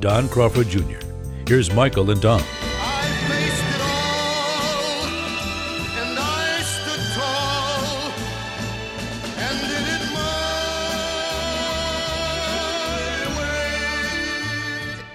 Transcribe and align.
Don 0.00 0.30
Crawford 0.30 0.68
Jr. 0.68 0.98
Here's 1.46 1.72
Michael 1.74 2.10
and 2.10 2.22
Don. 2.22 2.42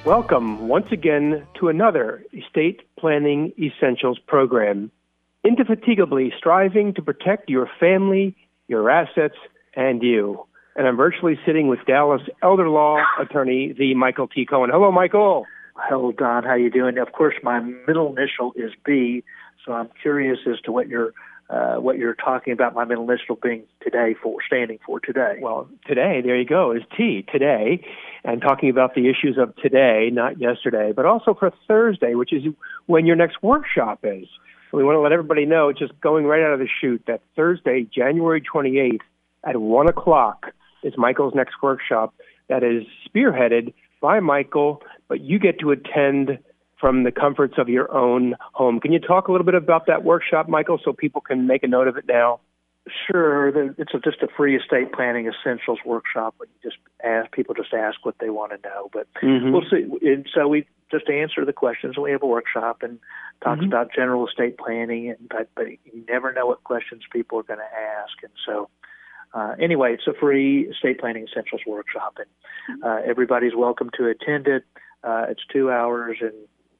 Welcome 0.05 0.67
once 0.67 0.85
again 0.91 1.47
to 1.59 1.69
another 1.69 2.23
Estate 2.31 2.83
Planning 2.99 3.53
Essentials 3.57 4.19
program, 4.19 4.91
indefatigably 5.43 6.31
striving 6.37 6.93
to 6.93 7.01
protect 7.01 7.49
your 7.49 7.67
family, 7.79 8.35
your 8.67 8.91
assets, 8.91 9.35
and 9.75 10.03
you 10.03 10.45
and 10.75 10.87
I'm 10.87 10.97
virtually 10.97 11.39
sitting 11.45 11.67
with 11.67 11.79
Dallas 11.87 12.21
elder 12.43 12.69
law 12.69 12.97
attorney, 13.19 13.73
the 13.77 13.93
Michael 13.95 14.27
T. 14.27 14.45
Cohen. 14.45 14.69
Hello, 14.71 14.91
Michael. 14.91 15.45
Hello, 15.75 16.11
Don. 16.11 16.43
How 16.43 16.55
you 16.55 16.69
doing? 16.69 16.97
Of 16.97 17.11
course, 17.13 17.35
my 17.43 17.59
middle 17.59 18.15
initial 18.15 18.53
is 18.55 18.71
B, 18.85 19.23
so 19.65 19.71
I'm 19.71 19.89
curious 20.01 20.39
as 20.49 20.59
to 20.61 20.71
what 20.71 20.87
you're 20.87 21.13
uh, 21.49 21.75
what 21.75 21.97
you're 21.97 22.15
talking 22.15 22.53
about. 22.53 22.73
My 22.73 22.85
middle 22.85 23.09
initial 23.09 23.37
being 23.41 23.63
today 23.81 24.15
for 24.21 24.37
standing 24.45 24.79
for 24.85 24.99
today. 24.99 25.37
Well, 25.41 25.69
today, 25.85 26.21
there 26.23 26.37
you 26.37 26.45
go, 26.45 26.71
is 26.71 26.81
T 26.97 27.25
today, 27.31 27.85
and 28.23 28.41
talking 28.41 28.69
about 28.69 28.95
the 28.95 29.09
issues 29.09 29.37
of 29.37 29.55
today, 29.57 30.09
not 30.11 30.41
yesterday, 30.41 30.91
but 30.91 31.05
also 31.05 31.35
for 31.35 31.51
Thursday, 31.67 32.15
which 32.15 32.33
is 32.33 32.43
when 32.87 33.05
your 33.05 33.15
next 33.15 33.43
workshop 33.43 33.99
is. 34.03 34.27
we 34.73 34.83
want 34.83 34.95
to 34.95 35.01
let 35.01 35.11
everybody 35.11 35.45
know, 35.45 35.71
just 35.71 35.93
going 36.01 36.25
right 36.25 36.41
out 36.41 36.53
of 36.53 36.59
the 36.59 36.67
chute, 36.81 37.03
that 37.07 37.21
Thursday, 37.35 37.87
January 37.95 38.41
28th 38.41 38.99
at 39.43 39.57
one 39.57 39.87
o'clock 39.87 40.47
is 40.85 40.93
Michael's 40.97 41.33
next 41.35 41.55
workshop 41.61 42.13
that 42.47 42.63
is 42.63 42.83
spearheaded 43.07 43.73
by 44.01 44.19
Michael, 44.19 44.81
but 45.07 45.21
you 45.21 45.39
get 45.39 45.59
to 45.59 45.71
attend 45.71 46.37
from 46.79 47.03
the 47.03 47.11
comforts 47.11 47.55
of 47.57 47.69
your 47.69 47.91
own 47.91 48.35
home. 48.53 48.79
Can 48.79 48.91
you 48.91 48.99
talk 48.99 49.27
a 49.27 49.31
little 49.31 49.45
bit 49.45 49.55
about 49.55 49.87
that 49.87 50.03
workshop, 50.03 50.47
Michael, 50.47 50.79
so 50.83 50.93
people 50.93 51.21
can 51.21 51.47
make 51.47 51.63
a 51.63 51.67
note 51.67 51.87
of 51.87 51.97
it 51.97 52.05
now? 52.07 52.39
Sure. 53.07 53.47
It's 53.79 53.93
a, 53.95 53.99
just 53.99 54.21
a 54.21 54.27
free 54.37 54.55
estate 54.55 54.93
planning 54.93 55.27
essentials 55.27 55.79
workshop. 55.83 56.35
But 56.37 56.49
you 56.49 56.69
just 56.69 56.79
ask 57.03 57.31
people 57.31 57.55
just 57.55 57.73
ask 57.73 58.05
what 58.05 58.15
they 58.19 58.29
want 58.29 58.51
to 58.51 58.69
know. 58.69 58.89
But 58.93 59.07
mm-hmm. 59.23 59.51
we'll 59.51 59.63
see. 59.67 59.87
And 60.07 60.27
so 60.31 60.47
we 60.47 60.67
just 60.91 61.09
answer 61.09 61.43
the 61.43 61.53
questions. 61.53 61.97
We 61.97 62.11
have 62.11 62.21
a 62.21 62.27
workshop 62.27 62.83
and 62.83 62.99
talks 63.43 63.61
mm-hmm. 63.61 63.69
about 63.69 63.89
general 63.95 64.27
estate 64.27 64.59
planning. 64.59 65.09
And 65.09 65.27
but 65.27 65.49
but 65.55 65.65
you 65.67 66.05
never 66.07 66.31
know 66.31 66.45
what 66.45 66.63
questions 66.63 67.01
people 67.11 67.39
are 67.39 67.43
going 67.43 67.59
to 67.59 67.63
ask. 67.63 68.21
And 68.21 68.33
so 68.45 68.69
uh, 69.35 69.53
anyway, 69.61 69.93
it's 69.93 70.07
a 70.07 70.13
free 70.17 70.69
estate 70.69 70.99
planning 70.99 71.27
essentials 71.29 71.61
workshop, 71.67 72.17
and 72.17 72.83
uh, 72.83 73.01
everybody's 73.05 73.53
welcome 73.55 73.89
to 73.97 74.07
attend 74.07 74.47
it. 74.47 74.63
Uh, 75.03 75.25
it's 75.29 75.41
two 75.51 75.69
hours, 75.69 76.17
and 76.21 76.33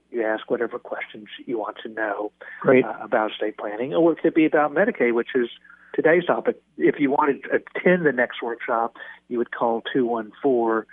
you 0.09 0.23
ask 0.23 0.49
whatever 0.49 0.79
questions 0.79 1.27
you 1.45 1.59
want 1.59 1.75
to 1.83 1.89
know 1.89 2.31
uh, 2.65 3.03
about 3.03 3.31
estate 3.31 3.57
planning, 3.57 3.93
or 3.93 4.13
it 4.13 4.19
could 4.19 4.33
be 4.33 4.45
about 4.45 4.71
Medicaid, 4.73 5.13
which 5.13 5.35
is 5.35 5.49
today's 5.93 6.25
topic. 6.25 6.61
If 6.77 6.95
you 6.97 7.11
want 7.11 7.43
to 7.43 7.49
attend 7.49 8.05
the 8.05 8.13
next 8.13 8.41
workshop, 8.41 8.95
you 9.27 9.37
would 9.37 9.51
call 9.51 9.83
214 9.93 10.87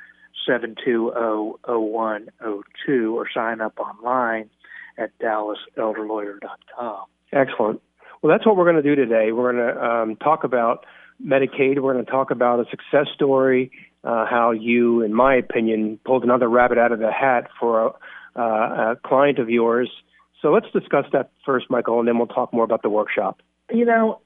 720 0.44 1.12
0102 1.64 3.16
or 3.16 3.26
sign 3.32 3.60
up 3.60 3.78
online 3.78 4.50
at 4.98 5.16
dallaselderlawyer.com. 5.20 7.04
Excellent. 7.32 7.80
Well, 8.20 8.32
that's 8.32 8.46
what 8.46 8.56
we're 8.56 8.70
going 8.70 8.82
to 8.82 8.82
do 8.82 8.96
today. 8.96 9.30
We're 9.32 9.52
going 9.52 9.74
to 9.74 9.84
um, 9.84 10.16
talk 10.16 10.44
about 10.44 10.84
Medicaid. 11.24 11.80
We're 11.80 11.92
going 11.92 12.04
to 12.04 12.10
talk 12.10 12.30
about 12.30 12.60
a 12.60 12.64
success 12.70 13.06
story, 13.14 13.70
uh, 14.04 14.26
how 14.26 14.50
you, 14.50 15.02
in 15.02 15.14
my 15.14 15.34
opinion, 15.36 15.98
pulled 16.04 16.24
another 16.24 16.48
rabbit 16.48 16.78
out 16.78 16.92
of 16.92 16.98
the 16.98 17.12
hat 17.12 17.48
for 17.58 17.86
a, 17.86 18.40
uh, 18.40 18.92
a 18.92 18.96
client 19.04 19.38
of 19.38 19.48
yours. 19.48 19.90
So 20.40 20.50
let's 20.50 20.66
discuss 20.72 21.06
that 21.12 21.30
first, 21.46 21.66
Michael, 21.70 22.00
and 22.00 22.08
then 22.08 22.18
we'll 22.18 22.26
talk 22.26 22.52
more 22.52 22.64
about 22.64 22.82
the 22.82 22.88
workshop. 22.88 23.40
You 23.70 23.84
know, 23.84 24.20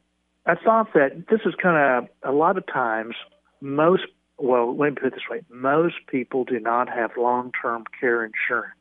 I 0.47 0.55
thought 0.55 0.95
that 0.95 1.27
this 1.29 1.41
is 1.45 1.55
kind 1.63 2.07
of 2.07 2.29
a 2.29 2.35
lot 2.35 2.57
of 2.57 2.67
times 2.67 3.15
most 3.61 4.05
well, 4.39 4.77
let 4.77 4.91
me 4.91 4.97
put 5.01 5.07
it 5.07 5.15
this 5.15 5.29
way: 5.31 5.43
most 5.51 5.95
people 6.09 6.45
do 6.45 6.61
not 6.61 6.89
have 6.89 7.13
long-term 7.17 7.85
care 7.99 8.25
insurance, 8.25 8.75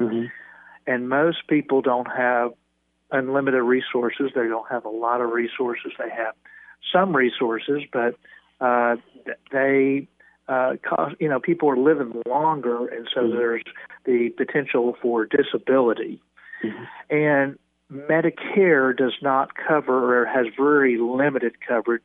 mm-hmm. 0.00 0.26
and 0.86 1.08
most 1.08 1.46
people 1.48 1.82
don't 1.82 2.06
have 2.06 2.52
unlimited 3.10 3.62
resources. 3.62 4.30
They 4.34 4.48
don't 4.48 4.68
have 4.70 4.84
a 4.86 4.90
lot 4.90 5.20
of 5.20 5.30
resources. 5.30 5.92
They 5.98 6.08
have 6.10 6.34
some 6.92 7.14
resources, 7.14 7.82
but 7.92 8.16
uh, 8.60 8.96
they 9.50 10.08
uh, 10.48 10.74
cost, 10.82 11.16
you 11.20 11.28
know 11.28 11.40
people 11.40 11.68
are 11.70 11.76
living 11.76 12.22
longer, 12.26 12.86
and 12.88 13.08
so 13.12 13.22
mm-hmm. 13.22 13.36
there's 13.36 13.64
the 14.04 14.30
potential 14.36 14.96
for 15.00 15.26
disability. 15.26 16.20
Mm-hmm. 16.64 17.14
And 17.14 17.58
Medicare 17.92 18.96
does 18.96 19.14
not 19.20 19.50
cover 19.54 20.20
or 20.22 20.26
has 20.26 20.46
very 20.56 20.98
limited 20.98 21.54
coverage. 21.66 22.02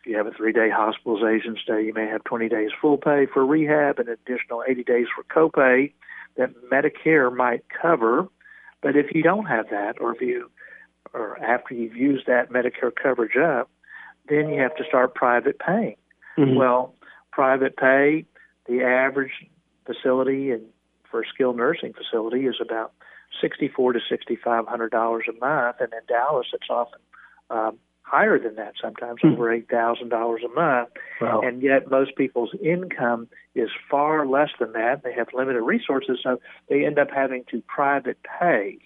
If 0.00 0.10
you 0.10 0.16
have 0.16 0.26
a 0.26 0.30
three 0.30 0.52
day 0.52 0.70
hospitalization 0.70 1.56
stay, 1.62 1.84
you 1.84 1.92
may 1.92 2.06
have 2.06 2.22
20 2.24 2.48
days 2.48 2.70
full 2.80 2.96
pay 2.96 3.26
for 3.26 3.44
rehab 3.44 3.98
and 3.98 4.08
an 4.08 4.16
additional 4.26 4.62
80 4.66 4.84
days 4.84 5.06
for 5.14 5.24
copay 5.24 5.92
that 6.36 6.50
Medicare 6.70 7.34
might 7.34 7.64
cover. 7.68 8.28
But 8.82 8.96
if 8.96 9.14
you 9.14 9.22
don't 9.22 9.46
have 9.46 9.70
that, 9.70 10.00
or 10.00 10.14
if 10.14 10.20
you, 10.20 10.50
or 11.12 11.42
after 11.42 11.74
you've 11.74 11.96
used 11.96 12.26
that 12.26 12.50
Medicare 12.50 12.92
coverage 12.94 13.36
up, 13.36 13.68
then 14.28 14.50
you 14.50 14.60
have 14.60 14.74
to 14.76 14.84
start 14.84 15.14
private 15.14 15.58
paying. 15.58 15.96
Mm-hmm. 16.38 16.56
Well, 16.56 16.94
private 17.32 17.76
pay, 17.76 18.26
the 18.68 18.82
average 18.82 19.32
facility 19.84 20.50
and 20.50 20.62
for 21.10 21.22
a 21.22 21.26
skilled 21.32 21.56
nursing 21.56 21.92
facility 21.92 22.46
is 22.46 22.56
about 22.60 22.92
sixty-four 23.40 23.92
to 23.92 24.00
sixty-five 24.08 24.66
hundred 24.66 24.90
dollars 24.90 25.24
a 25.28 25.38
month, 25.44 25.76
and 25.80 25.92
in 25.92 26.00
Dallas, 26.08 26.46
it's 26.52 26.68
often 26.68 27.00
um, 27.50 27.78
higher 28.02 28.38
than 28.38 28.56
that. 28.56 28.74
Sometimes 28.82 29.20
mm-hmm. 29.20 29.34
over 29.34 29.52
eight 29.52 29.68
thousand 29.68 30.08
dollars 30.08 30.42
a 30.44 30.48
month, 30.54 30.90
wow. 31.20 31.40
and 31.42 31.62
yet 31.62 31.90
most 31.90 32.16
people's 32.16 32.54
income 32.62 33.28
is 33.54 33.70
far 33.90 34.26
less 34.26 34.50
than 34.58 34.72
that. 34.72 35.02
They 35.04 35.12
have 35.12 35.28
limited 35.32 35.62
resources, 35.62 36.18
so 36.22 36.40
they 36.68 36.84
end 36.84 36.98
up 36.98 37.08
having 37.10 37.44
to 37.50 37.62
private 37.66 38.18
pay, 38.38 38.78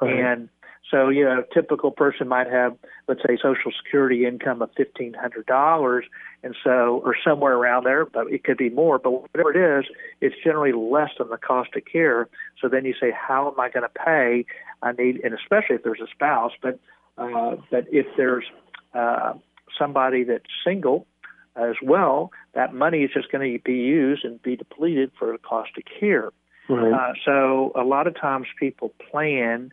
and 0.00 0.48
so, 0.92 1.08
you 1.08 1.24
know, 1.24 1.40
a 1.40 1.54
typical 1.54 1.90
person 1.90 2.28
might 2.28 2.48
have, 2.48 2.76
let's 3.08 3.22
say, 3.26 3.36
Social 3.36 3.72
Security 3.82 4.26
income 4.26 4.62
of 4.62 4.70
fifteen 4.76 5.14
hundred 5.14 5.46
dollars, 5.46 6.04
and 6.44 6.54
so, 6.62 7.02
or 7.04 7.16
somewhere 7.26 7.54
around 7.54 7.84
there, 7.84 8.04
but 8.04 8.30
it 8.30 8.44
could 8.44 8.58
be 8.58 8.70
more. 8.70 8.98
But 8.98 9.10
whatever 9.22 9.50
it 9.50 9.78
is, 9.78 9.86
it's 10.20 10.36
generally 10.44 10.72
less 10.72 11.10
than 11.18 11.30
the 11.30 11.38
cost 11.38 11.70
of 11.74 11.82
care. 11.90 12.28
So 12.60 12.68
then 12.68 12.84
you 12.84 12.94
say, 13.00 13.10
how 13.10 13.50
am 13.50 13.58
I 13.58 13.70
going 13.70 13.82
to 13.82 13.88
pay? 13.88 14.44
I 14.82 14.92
need, 14.92 15.20
and 15.24 15.32
especially 15.34 15.76
if 15.76 15.82
there's 15.82 16.00
a 16.00 16.10
spouse, 16.14 16.52
but 16.60 16.78
uh, 17.16 17.56
but 17.70 17.86
if 17.90 18.06
there's 18.16 18.44
uh, 18.94 19.32
somebody 19.78 20.24
that's 20.24 20.44
single 20.64 21.06
as 21.56 21.76
well, 21.82 22.30
that 22.54 22.74
money 22.74 23.02
is 23.02 23.10
just 23.12 23.30
going 23.32 23.52
to 23.52 23.62
be 23.62 23.74
used 23.74 24.24
and 24.24 24.42
be 24.42 24.56
depleted 24.56 25.10
for 25.18 25.32
the 25.32 25.38
cost 25.38 25.70
of 25.76 25.84
care. 25.98 26.30
Right. 26.68 26.92
Uh, 26.92 27.12
so 27.24 27.72
a 27.74 27.84
lot 27.84 28.06
of 28.06 28.14
times 28.18 28.46
people 28.58 28.94
plan 29.10 29.72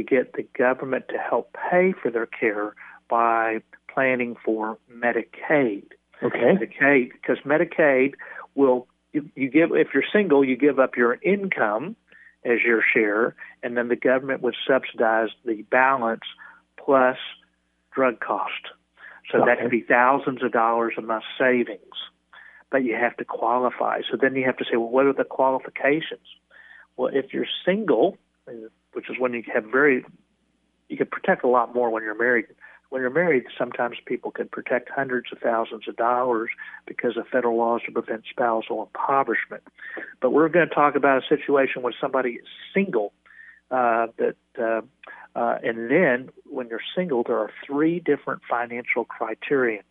to 0.00 0.16
get 0.16 0.32
the 0.32 0.46
government 0.56 1.06
to 1.08 1.18
help 1.18 1.54
pay 1.70 1.92
for 2.00 2.10
their 2.10 2.26
care 2.26 2.74
by 3.08 3.60
planning 3.92 4.36
for 4.44 4.78
Medicaid. 4.92 5.84
Okay. 6.22 6.38
Medicaid, 6.38 7.10
because 7.12 7.38
Medicaid 7.44 8.14
will 8.54 8.86
you, 9.12 9.28
you 9.34 9.50
give 9.50 9.70
if 9.72 9.88
you're 9.92 10.04
single, 10.12 10.44
you 10.44 10.56
give 10.56 10.78
up 10.78 10.96
your 10.96 11.18
income 11.22 11.96
as 12.44 12.58
your 12.64 12.82
share, 12.94 13.34
and 13.62 13.76
then 13.76 13.88
the 13.88 13.96
government 13.96 14.42
would 14.42 14.54
subsidize 14.66 15.28
the 15.44 15.62
balance 15.62 16.22
plus 16.82 17.16
drug 17.92 18.20
cost. 18.20 18.52
So 19.30 19.38
okay. 19.38 19.46
that 19.46 19.60
could 19.60 19.70
be 19.70 19.82
thousands 19.82 20.42
of 20.42 20.52
dollars 20.52 20.94
a 20.96 21.02
month 21.02 21.24
savings. 21.38 21.80
But 22.70 22.84
you 22.84 22.94
have 22.94 23.16
to 23.16 23.24
qualify. 23.24 24.00
So 24.10 24.16
then 24.20 24.36
you 24.36 24.44
have 24.44 24.56
to 24.58 24.64
say, 24.64 24.76
well, 24.76 24.88
what 24.88 25.06
are 25.06 25.12
the 25.12 25.24
qualifications? 25.24 26.26
Well, 26.96 27.10
if 27.12 27.32
you're 27.32 27.46
single, 27.64 28.16
which 28.92 29.08
is 29.10 29.16
when 29.18 29.32
you 29.32 29.42
have 29.52 29.64
very 29.64 30.04
you 30.88 30.96
can 30.96 31.06
protect 31.06 31.44
a 31.44 31.48
lot 31.48 31.74
more 31.74 31.88
when 31.90 32.02
you're 32.02 32.18
married. 32.18 32.46
when 32.90 33.00
you're 33.00 33.10
married, 33.10 33.44
sometimes 33.56 33.96
people 34.04 34.32
can 34.32 34.48
protect 34.48 34.90
hundreds 34.90 35.28
of 35.32 35.38
thousands 35.38 35.86
of 35.86 35.96
dollars 35.96 36.50
because 36.86 37.16
of 37.16 37.26
federal 37.28 37.56
laws 37.56 37.80
to 37.86 37.92
prevent 37.92 38.24
spousal 38.28 38.82
impoverishment. 38.82 39.62
But 40.20 40.30
we're 40.30 40.48
going 40.48 40.68
to 40.68 40.74
talk 40.74 40.96
about 40.96 41.22
a 41.22 41.26
situation 41.28 41.82
where 41.82 41.94
somebody 42.00 42.30
is 42.30 42.46
single. 42.74 43.12
Uh, 43.70 44.08
that 44.18 44.34
uh, 44.58 44.80
uh, 45.38 45.58
and 45.62 45.88
then 45.88 46.30
when 46.46 46.68
you're 46.68 46.80
single, 46.96 47.22
there 47.22 47.38
are 47.38 47.52
three 47.64 48.00
different 48.00 48.42
financial 48.50 49.04
criteria. 49.04 49.82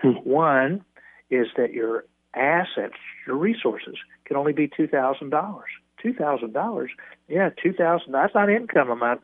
Hmm. 0.00 0.12
One 0.24 0.84
is 1.28 1.48
that 1.58 1.74
your 1.74 2.04
assets, 2.34 2.94
your 3.26 3.36
resources, 3.36 3.96
can 4.24 4.38
only 4.38 4.54
be 4.54 4.66
two 4.74 4.86
thousand 4.86 5.28
dollars. 5.28 5.68
Two 6.02 6.12
thousand 6.12 6.52
dollars, 6.52 6.90
yeah, 7.28 7.50
two 7.62 7.72
thousand. 7.72 8.12
That's 8.12 8.34
not 8.34 8.48
income 8.48 8.90
amount. 8.90 9.22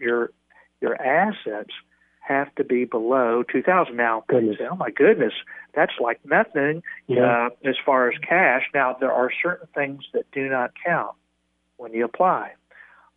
Your 0.00 0.30
your 0.80 1.00
assets 1.00 1.70
have 2.20 2.54
to 2.54 2.64
be 2.64 2.84
below 2.86 3.42
2000 3.52 3.96
now 3.96 4.24
goodness. 4.28 4.56
oh 4.70 4.76
my 4.76 4.90
goodness 4.90 5.34
that's 5.74 5.92
like 6.00 6.18
nothing 6.24 6.82
yeah. 7.06 7.48
uh, 7.48 7.68
as 7.68 7.74
far 7.84 8.08
as 8.08 8.18
cash 8.26 8.62
now 8.72 8.96
there 8.98 9.12
are 9.12 9.30
certain 9.42 9.68
things 9.74 10.04
that 10.14 10.24
do 10.32 10.48
not 10.48 10.72
count 10.84 11.14
when 11.76 11.92
you 11.92 12.04
apply 12.04 12.50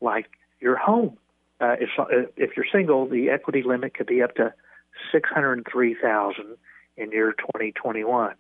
like 0.02 0.28
your 0.60 0.76
home 0.76 1.18
uh, 1.62 1.76
if 1.80 1.90
uh, 1.98 2.06
if 2.36 2.58
you're 2.58 2.66
single 2.70 3.08
the 3.08 3.30
equity 3.30 3.64
limit 3.64 3.94
could 3.94 4.08
be 4.08 4.22
up 4.22 4.36
to 4.36 4.54
603000 5.14 6.58
in 6.98 7.12
year 7.12 7.32
2021 7.32 8.36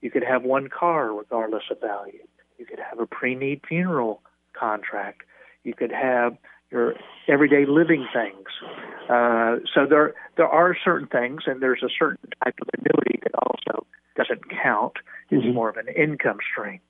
you 0.00 0.10
could 0.10 0.24
have 0.24 0.42
one 0.42 0.68
car 0.68 1.12
regardless 1.12 1.64
of 1.70 1.78
value 1.80 2.26
you 2.62 2.66
could 2.66 2.78
have 2.90 3.00
a 3.00 3.06
pre-need 3.06 3.60
funeral 3.68 4.22
contract 4.54 5.22
you 5.64 5.74
could 5.74 5.92
have 5.92 6.36
your 6.70 6.94
everyday 7.28 7.66
living 7.66 8.06
things. 8.12 8.46
Uh, 9.08 9.56
so 9.74 9.86
there 9.88 10.14
there 10.36 10.48
are 10.48 10.76
certain 10.84 11.08
things, 11.08 11.42
and 11.46 11.62
there's 11.62 11.82
a 11.82 11.90
certain 11.98 12.30
type 12.42 12.54
of 12.60 12.68
annuity 12.78 13.20
that 13.22 13.32
also 13.34 13.86
doesn't 14.16 14.42
count. 14.62 14.94
It's 15.30 15.44
mm-hmm. 15.44 15.54
more 15.54 15.68
of 15.68 15.76
an 15.76 15.88
income 15.88 16.38
stream. 16.50 16.80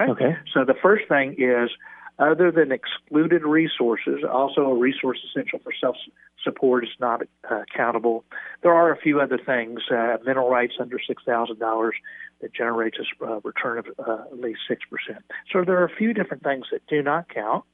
Okay? 0.00 0.10
okay. 0.12 0.36
So 0.52 0.64
the 0.64 0.74
first 0.80 1.08
thing 1.08 1.36
is, 1.38 1.70
other 2.18 2.50
than 2.50 2.72
excluded 2.72 3.42
resources, 3.42 4.24
also 4.30 4.62
a 4.62 4.74
resource 4.74 5.18
essential 5.30 5.60
for 5.62 5.72
self 5.80 5.96
support 6.44 6.84
is 6.84 6.90
not 7.00 7.22
uh, 7.50 7.62
accountable. 7.62 8.24
There 8.62 8.72
are 8.72 8.92
a 8.92 8.96
few 8.96 9.20
other 9.20 9.38
things, 9.38 9.80
uh, 9.90 10.18
mineral 10.24 10.50
rights 10.50 10.74
under 10.80 10.98
six 11.06 11.22
thousand 11.24 11.58
dollars 11.58 11.94
that 12.40 12.54
generates 12.54 12.98
a 12.98 13.24
uh, 13.24 13.40
return 13.42 13.78
of 13.78 13.86
uh, 13.98 14.24
at 14.30 14.40
least 14.40 14.60
six 14.68 14.82
percent. 14.90 15.24
So 15.52 15.64
there 15.64 15.80
are 15.80 15.84
a 15.84 15.96
few 15.96 16.14
different 16.14 16.42
things 16.42 16.66
that 16.72 16.86
do 16.86 17.02
not 17.02 17.28
count 17.32 17.64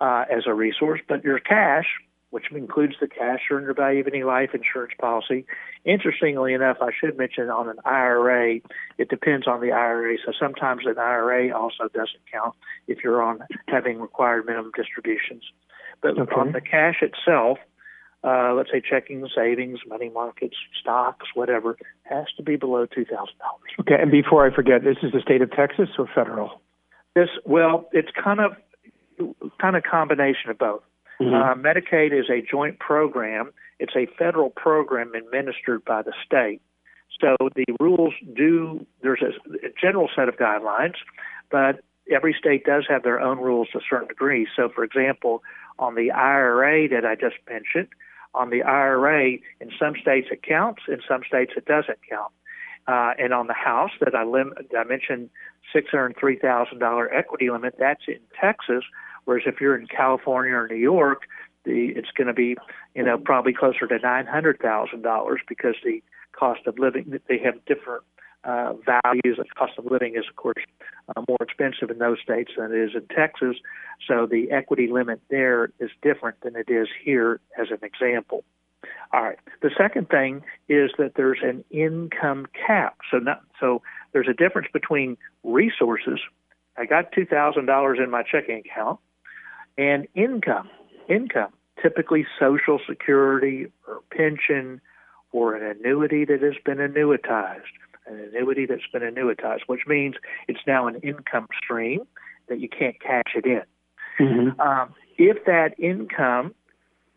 uh, 0.00 0.24
as 0.30 0.44
a 0.46 0.54
resource, 0.54 1.00
but 1.08 1.24
your 1.24 1.38
cash, 1.38 1.86
which 2.30 2.50
includes 2.50 2.94
the 3.00 3.06
cash 3.06 3.40
surrender 3.48 3.72
value 3.72 4.00
of 4.00 4.08
any 4.08 4.24
life 4.24 4.50
insurance 4.52 4.92
policy. 4.98 5.46
Interestingly 5.84 6.54
enough, 6.54 6.78
I 6.80 6.90
should 6.98 7.16
mention 7.16 7.50
on 7.50 7.68
an 7.68 7.76
IRA, 7.84 8.60
it 8.98 9.08
depends 9.08 9.46
on 9.46 9.60
the 9.60 9.72
IRA. 9.72 10.16
So 10.24 10.32
sometimes 10.38 10.82
an 10.86 10.98
IRA 10.98 11.56
also 11.56 11.84
doesn't 11.92 12.22
count 12.32 12.54
if 12.88 12.98
you're 13.04 13.22
on 13.22 13.40
having 13.68 14.00
required 14.00 14.46
minimum 14.46 14.72
distributions. 14.76 15.44
But 16.02 16.18
okay. 16.18 16.34
on 16.34 16.52
the 16.52 16.60
cash 16.60 16.96
itself, 17.00 17.58
uh, 18.24 18.52
let's 18.54 18.70
say 18.70 18.80
checking, 18.80 19.26
savings, 19.34 19.78
money 19.86 20.10
markets, 20.10 20.56
stocks, 20.80 21.26
whatever, 21.34 21.76
has 22.02 22.26
to 22.36 22.42
be 22.42 22.56
below 22.56 22.86
two 22.86 23.04
thousand 23.04 23.38
dollars. 23.38 23.70
Okay, 23.80 23.96
and 24.00 24.10
before 24.10 24.46
I 24.46 24.54
forget, 24.54 24.84
this 24.84 24.96
is 25.02 25.12
the 25.12 25.20
state 25.20 25.42
of 25.42 25.50
Texas 25.52 25.88
or 25.98 26.08
federal? 26.14 26.60
This 27.14 27.28
well, 27.44 27.88
it's 27.92 28.10
kind 28.22 28.40
of 28.40 28.52
kind 29.60 29.76
of 29.76 29.82
combination 29.82 30.50
of 30.50 30.58
both. 30.58 30.82
Mm-hmm. 31.20 31.34
Uh, 31.34 31.54
Medicaid 31.54 32.12
is 32.18 32.26
a 32.30 32.42
joint 32.48 32.78
program. 32.78 33.52
It's 33.78 33.94
a 33.96 34.06
federal 34.18 34.50
program 34.50 35.12
administered 35.14 35.84
by 35.84 36.02
the 36.02 36.12
state. 36.24 36.60
So 37.20 37.36
the 37.54 37.64
rules 37.78 38.14
do, 38.34 38.86
there's 39.02 39.22
a, 39.22 39.66
a 39.66 39.70
general 39.80 40.08
set 40.16 40.28
of 40.28 40.36
guidelines, 40.36 40.94
but 41.50 41.80
every 42.12 42.34
state 42.38 42.64
does 42.64 42.84
have 42.88 43.02
their 43.02 43.20
own 43.20 43.38
rules 43.38 43.68
to 43.72 43.78
a 43.78 43.82
certain 43.88 44.08
degree. 44.08 44.46
So, 44.54 44.68
for 44.68 44.84
example, 44.84 45.42
on 45.78 45.94
the 45.94 46.10
IRA 46.10 46.88
that 46.88 47.04
I 47.04 47.14
just 47.14 47.36
mentioned, 47.48 47.88
on 48.34 48.50
the 48.50 48.62
IRA, 48.62 49.38
in 49.60 49.70
some 49.78 49.94
states 50.00 50.28
it 50.30 50.42
counts, 50.42 50.82
in 50.88 51.00
some 51.06 51.22
states 51.26 51.52
it 51.56 51.66
doesn't 51.66 51.98
count. 52.08 52.32
Uh, 52.88 53.12
and 53.18 53.32
on 53.32 53.46
the 53.46 53.54
house 53.54 53.92
that 54.00 54.14
I, 54.14 54.24
lim- 54.24 54.54
I 54.76 54.84
mentioned, 54.84 55.30
six 55.72 55.90
hundred 55.90 56.16
three 56.18 56.36
thousand 56.38 56.78
dollar 56.78 57.12
equity 57.12 57.50
limit. 57.50 57.76
That's 57.78 58.02
in 58.08 58.18
Texas. 58.40 58.84
Whereas 59.24 59.44
if 59.46 59.60
you're 59.60 59.78
in 59.78 59.86
California 59.86 60.52
or 60.54 60.66
New 60.66 60.74
York, 60.74 61.22
the 61.64 61.92
it's 61.94 62.10
going 62.16 62.26
to 62.26 62.32
be 62.32 62.56
you 62.94 63.04
know 63.04 63.18
probably 63.18 63.52
closer 63.52 63.86
to 63.86 63.98
nine 63.98 64.26
hundred 64.26 64.58
thousand 64.58 65.02
dollars 65.02 65.40
because 65.48 65.76
the 65.84 66.02
cost 66.32 66.66
of 66.66 66.78
living 66.78 67.20
they 67.28 67.38
have 67.38 67.64
different 67.66 68.02
uh, 68.44 68.72
values. 68.84 69.36
The 69.38 69.44
cost 69.56 69.72
of 69.78 69.86
living 69.86 70.14
is 70.16 70.24
of 70.28 70.36
course 70.36 70.62
uh, 71.14 71.22
more 71.28 71.38
expensive 71.40 71.90
in 71.90 71.98
those 71.98 72.18
states 72.22 72.52
than 72.56 72.72
it 72.72 72.78
is 72.78 72.90
in 72.94 73.06
Texas. 73.14 73.56
So 74.08 74.26
the 74.26 74.50
equity 74.50 74.88
limit 74.90 75.20
there 75.30 75.70
is 75.78 75.90
different 76.02 76.40
than 76.42 76.56
it 76.56 76.68
is 76.70 76.88
here, 77.04 77.40
as 77.58 77.68
an 77.70 77.78
example. 77.82 78.44
All 79.12 79.22
right. 79.22 79.38
The 79.60 79.70
second 79.76 80.08
thing 80.08 80.42
is 80.68 80.90
that 80.98 81.12
there's 81.16 81.40
an 81.42 81.64
income 81.70 82.46
cap. 82.66 82.96
So 83.10 83.18
not 83.18 83.42
so 83.60 83.82
there's 84.12 84.28
a 84.28 84.34
difference 84.34 84.68
between 84.72 85.16
resources. 85.44 86.20
I 86.76 86.86
got 86.86 87.12
two 87.12 87.26
thousand 87.26 87.66
dollars 87.66 87.98
in 88.02 88.10
my 88.10 88.22
checking 88.22 88.58
account, 88.58 88.98
and 89.76 90.08
income. 90.14 90.68
Income, 91.08 91.52
typically 91.82 92.24
Social 92.38 92.80
Security 92.88 93.66
or 93.86 94.00
pension 94.16 94.80
or 95.32 95.54
an 95.54 95.76
annuity 95.76 96.24
that 96.24 96.40
has 96.40 96.54
been 96.64 96.78
annuitized. 96.78 97.74
An 98.06 98.18
annuity 98.18 98.66
that's 98.66 98.86
been 98.92 99.02
annuitized, 99.02 99.62
which 99.66 99.82
means 99.86 100.16
it's 100.48 100.60
now 100.66 100.88
an 100.88 100.96
income 100.96 101.46
stream 101.62 102.00
that 102.48 102.58
you 102.58 102.68
can't 102.68 103.00
cash 103.00 103.32
it 103.36 103.46
in. 103.46 103.62
Mm-hmm. 104.20 104.60
Um, 104.60 104.94
if 105.16 105.44
that 105.44 105.78
income 105.78 106.54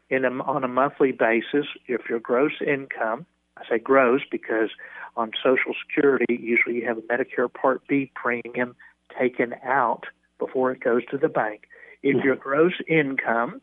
in 0.10 0.26
a, 0.26 0.30
on 0.30 0.64
a 0.64 0.68
monthly 0.68 1.12
basis, 1.12 1.66
if 1.88 2.02
your 2.08 2.20
gross 2.20 2.54
income, 2.66 3.26
I 3.58 3.64
say 3.68 3.80
gross 3.80 4.22
because 4.30 4.70
on 5.18 5.32
Social 5.44 5.74
Security, 5.88 6.38
usually 6.40 6.76
you 6.76 6.86
have 6.86 6.98
a 6.98 7.02
Medicare 7.02 7.52
Part 7.52 7.88
B 7.88 8.12
premium 8.14 8.76
taken 9.18 9.56
out 9.66 10.04
before 10.38 10.72
it 10.72 10.82
goes 10.82 11.04
to 11.10 11.18
the 11.18 11.30
bank. 11.30 11.64
If 12.04 12.24
your 12.24 12.36
gross 12.36 12.74
income 12.88 13.62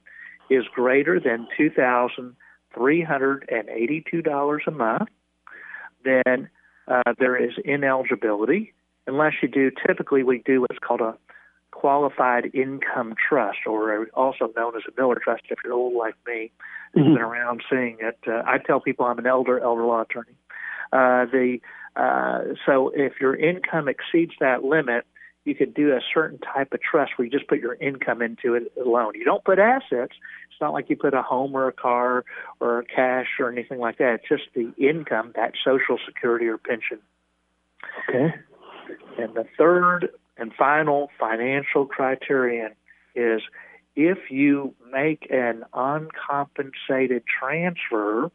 is 0.50 0.64
greater 0.74 1.20
than 1.20 1.46
two 1.56 1.70
thousand 1.70 2.34
three 2.74 3.02
hundred 3.02 3.48
and 3.48 3.68
eighty-two 3.68 4.22
dollars 4.22 4.64
a 4.66 4.72
month, 4.72 5.08
then 6.04 6.48
uh, 6.92 7.14
there 7.18 7.36
is 7.36 7.52
ineligibility. 7.64 8.72
Unless 9.06 9.34
you 9.42 9.48
do, 9.48 9.70
typically 9.86 10.22
we 10.22 10.42
do 10.44 10.60
what's 10.60 10.78
called 10.78 11.00
a 11.00 11.16
qualified 11.70 12.50
income 12.54 13.14
trust, 13.28 13.58
or 13.66 14.06
also 14.14 14.52
known 14.56 14.76
as 14.76 14.82
a 14.86 15.00
Miller 15.00 15.18
trust. 15.22 15.42
If 15.48 15.58
you're 15.64 15.72
old 15.72 15.94
like 15.94 16.14
me, 16.26 16.52
mm-hmm. 16.94 17.14
been 17.14 17.22
around 17.22 17.62
seeing 17.68 17.96
it. 18.00 18.18
Uh, 18.26 18.42
I 18.46 18.58
tell 18.58 18.80
people 18.80 19.06
I'm 19.06 19.18
an 19.18 19.26
elder 19.26 19.58
elder 19.58 19.84
law 19.84 20.02
attorney. 20.02 20.36
Uh, 20.92 21.24
the 21.24 21.58
uh, 21.96 22.54
so 22.66 22.92
if 22.94 23.14
your 23.20 23.34
income 23.34 23.88
exceeds 23.88 24.32
that 24.40 24.62
limit, 24.62 25.04
you 25.44 25.54
could 25.54 25.74
do 25.74 25.92
a 25.92 26.00
certain 26.14 26.38
type 26.38 26.72
of 26.72 26.80
trust 26.80 27.12
where 27.16 27.26
you 27.26 27.30
just 27.30 27.48
put 27.48 27.58
your 27.58 27.74
income 27.74 28.22
into 28.22 28.54
it 28.54 28.72
alone. 28.80 29.12
You 29.16 29.24
don't 29.24 29.44
put 29.44 29.58
assets. 29.58 30.14
It's 30.50 30.60
not 30.60 30.72
like 30.72 30.88
you 30.88 30.96
put 30.96 31.14
a 31.14 31.22
home 31.22 31.54
or 31.54 31.68
a 31.68 31.72
car 31.72 32.24
or 32.60 32.84
cash 32.84 33.26
or 33.40 33.50
anything 33.50 33.78
like 33.78 33.98
that. 33.98 34.20
It's 34.20 34.28
just 34.28 34.54
the 34.54 34.72
income, 34.78 35.32
that 35.34 35.52
Social 35.64 35.98
Security 36.06 36.46
or 36.46 36.58
pension. 36.58 36.98
Okay. 38.08 38.34
And 39.18 39.34
the 39.34 39.44
third 39.58 40.10
and 40.36 40.52
final 40.54 41.10
financial 41.18 41.86
criterion 41.86 42.72
is 43.14 43.42
if 43.96 44.18
you 44.30 44.74
make 44.90 45.26
an 45.30 45.64
uncompensated 45.74 47.24
transfer, 47.26 48.30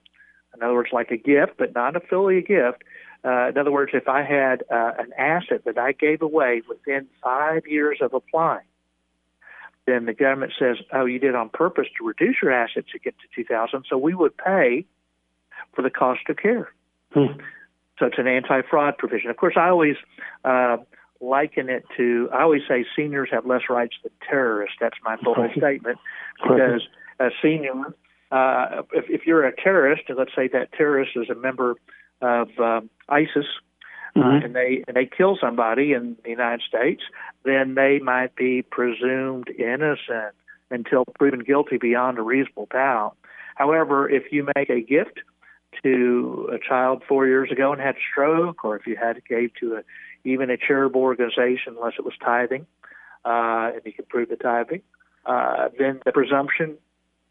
in 0.55 0.63
other 0.63 0.73
words, 0.73 0.89
like 0.91 1.11
a 1.11 1.17
gift, 1.17 1.53
but 1.57 1.73
not 1.73 1.95
a 1.95 1.99
affiliate 1.99 2.47
gift. 2.47 2.83
Uh, 3.27 3.50
in 3.50 3.57
other 3.57 3.72
words, 3.72 3.91
if 3.93 4.07
I 4.07 4.24
had 4.24 4.63
uh, 4.72 4.93
an 4.98 5.12
asset 5.17 5.65
that 5.65 5.77
I 5.77 5.91
gave 5.91 6.22
away 6.22 6.62
within 6.67 7.07
five 7.22 7.67
years 7.67 7.98
of 8.01 8.13
applying, 8.13 8.65
then 9.86 10.05
the 10.05 10.13
government 10.13 10.53
says, 10.57 10.77
"Oh, 10.93 11.03
you 11.03 11.19
did 11.19 11.36
on 11.36 11.50
purpose 11.50 11.88
to 11.98 12.07
reduce 12.07 12.38
your 12.41 12.53
assets 12.53 12.88
to 12.93 13.00
get 13.00 13.15
to 13.19 13.27
2,000, 13.36 13.84
so 13.89 13.98
we 13.98 14.13
would 14.13 14.38
pay 14.38 14.86
for 15.74 15.81
the 15.81 15.89
cost 15.89 16.22
of 16.29 16.38
care." 16.38 16.72
Hmm. 17.13 17.39
So 18.00 18.05
it's 18.05 18.17
an 18.17 18.27
anti-fraud 18.27 18.98
provision. 18.98 19.29
Of 19.29 19.36
course, 19.36 19.55
I 19.57 19.69
always 19.69 19.98
uh, 20.46 20.77
liken 21.19 21.67
it 21.69 21.84
to 21.98 22.29
I 22.31 22.43
always 22.43 22.62
say 22.65 22.86
seniors 22.96 23.29
have 23.31 23.46
less 23.46 23.63
rights 23.69 23.96
than 24.03 24.13
terrorists. 24.29 24.77
That's 24.79 24.98
my 25.03 25.17
bold 25.22 25.51
statement 25.57 25.98
because 26.41 26.88
a 27.19 27.29
senior, 27.41 27.74
uh, 28.31 28.84
if, 28.93 29.05
if 29.10 29.27
you're 29.27 29.46
a 29.46 29.53
terrorist, 29.53 30.03
and 30.07 30.17
let's 30.17 30.34
say 30.34 30.48
that 30.50 30.72
terrorist 30.72 31.12
is 31.17 31.29
a 31.29 31.36
member 31.36 31.75
of 32.21 32.50
um, 32.59 32.89
ISIS, 33.09 33.45
uh, 34.15 34.19
mm-hmm. 34.19 34.45
and 34.45 34.55
they 34.55 34.83
and 34.88 34.95
they 34.95 35.05
kill 35.05 35.38
somebody 35.39 35.93
in 35.93 36.17
the 36.24 36.29
United 36.29 36.62
States, 36.67 37.03
then 37.43 37.75
they 37.75 38.00
might 38.00 38.36
be 38.36 38.62
presumed 38.62 39.50
innocent 39.50 40.33
until 40.69 41.05
proven 41.17 41.39
guilty 41.39 41.77
beyond 41.77 42.17
a 42.17 42.21
reasonable 42.21 42.67
doubt. 42.71 43.15
However, 43.55 44.09
if 44.09 44.31
you 44.31 44.47
make 44.55 44.69
a 44.69 44.81
gift 44.81 45.19
to 45.83 46.50
a 46.51 46.57
child 46.59 47.03
four 47.07 47.27
years 47.27 47.51
ago 47.51 47.71
and 47.71 47.81
had 47.81 47.95
a 47.95 48.00
stroke, 48.12 48.63
or 48.63 48.75
if 48.75 48.88
you 48.88 48.95
had 48.95 49.21
gave 49.25 49.53
to 49.59 49.77
a 49.77 49.81
even 50.24 50.50
a 50.50 50.57
charitable 50.57 51.01
organization, 51.01 51.75
unless 51.77 51.93
it 51.97 52.03
was 52.03 52.13
tithing, 52.24 52.65
uh, 53.24 53.71
and 53.74 53.81
you 53.86 53.93
can 53.93 54.05
prove 54.05 54.29
the 54.29 54.36
tithing, 54.36 54.81
uh, 55.25 55.69
then 55.77 56.01
the 56.05 56.12
presumption 56.12 56.77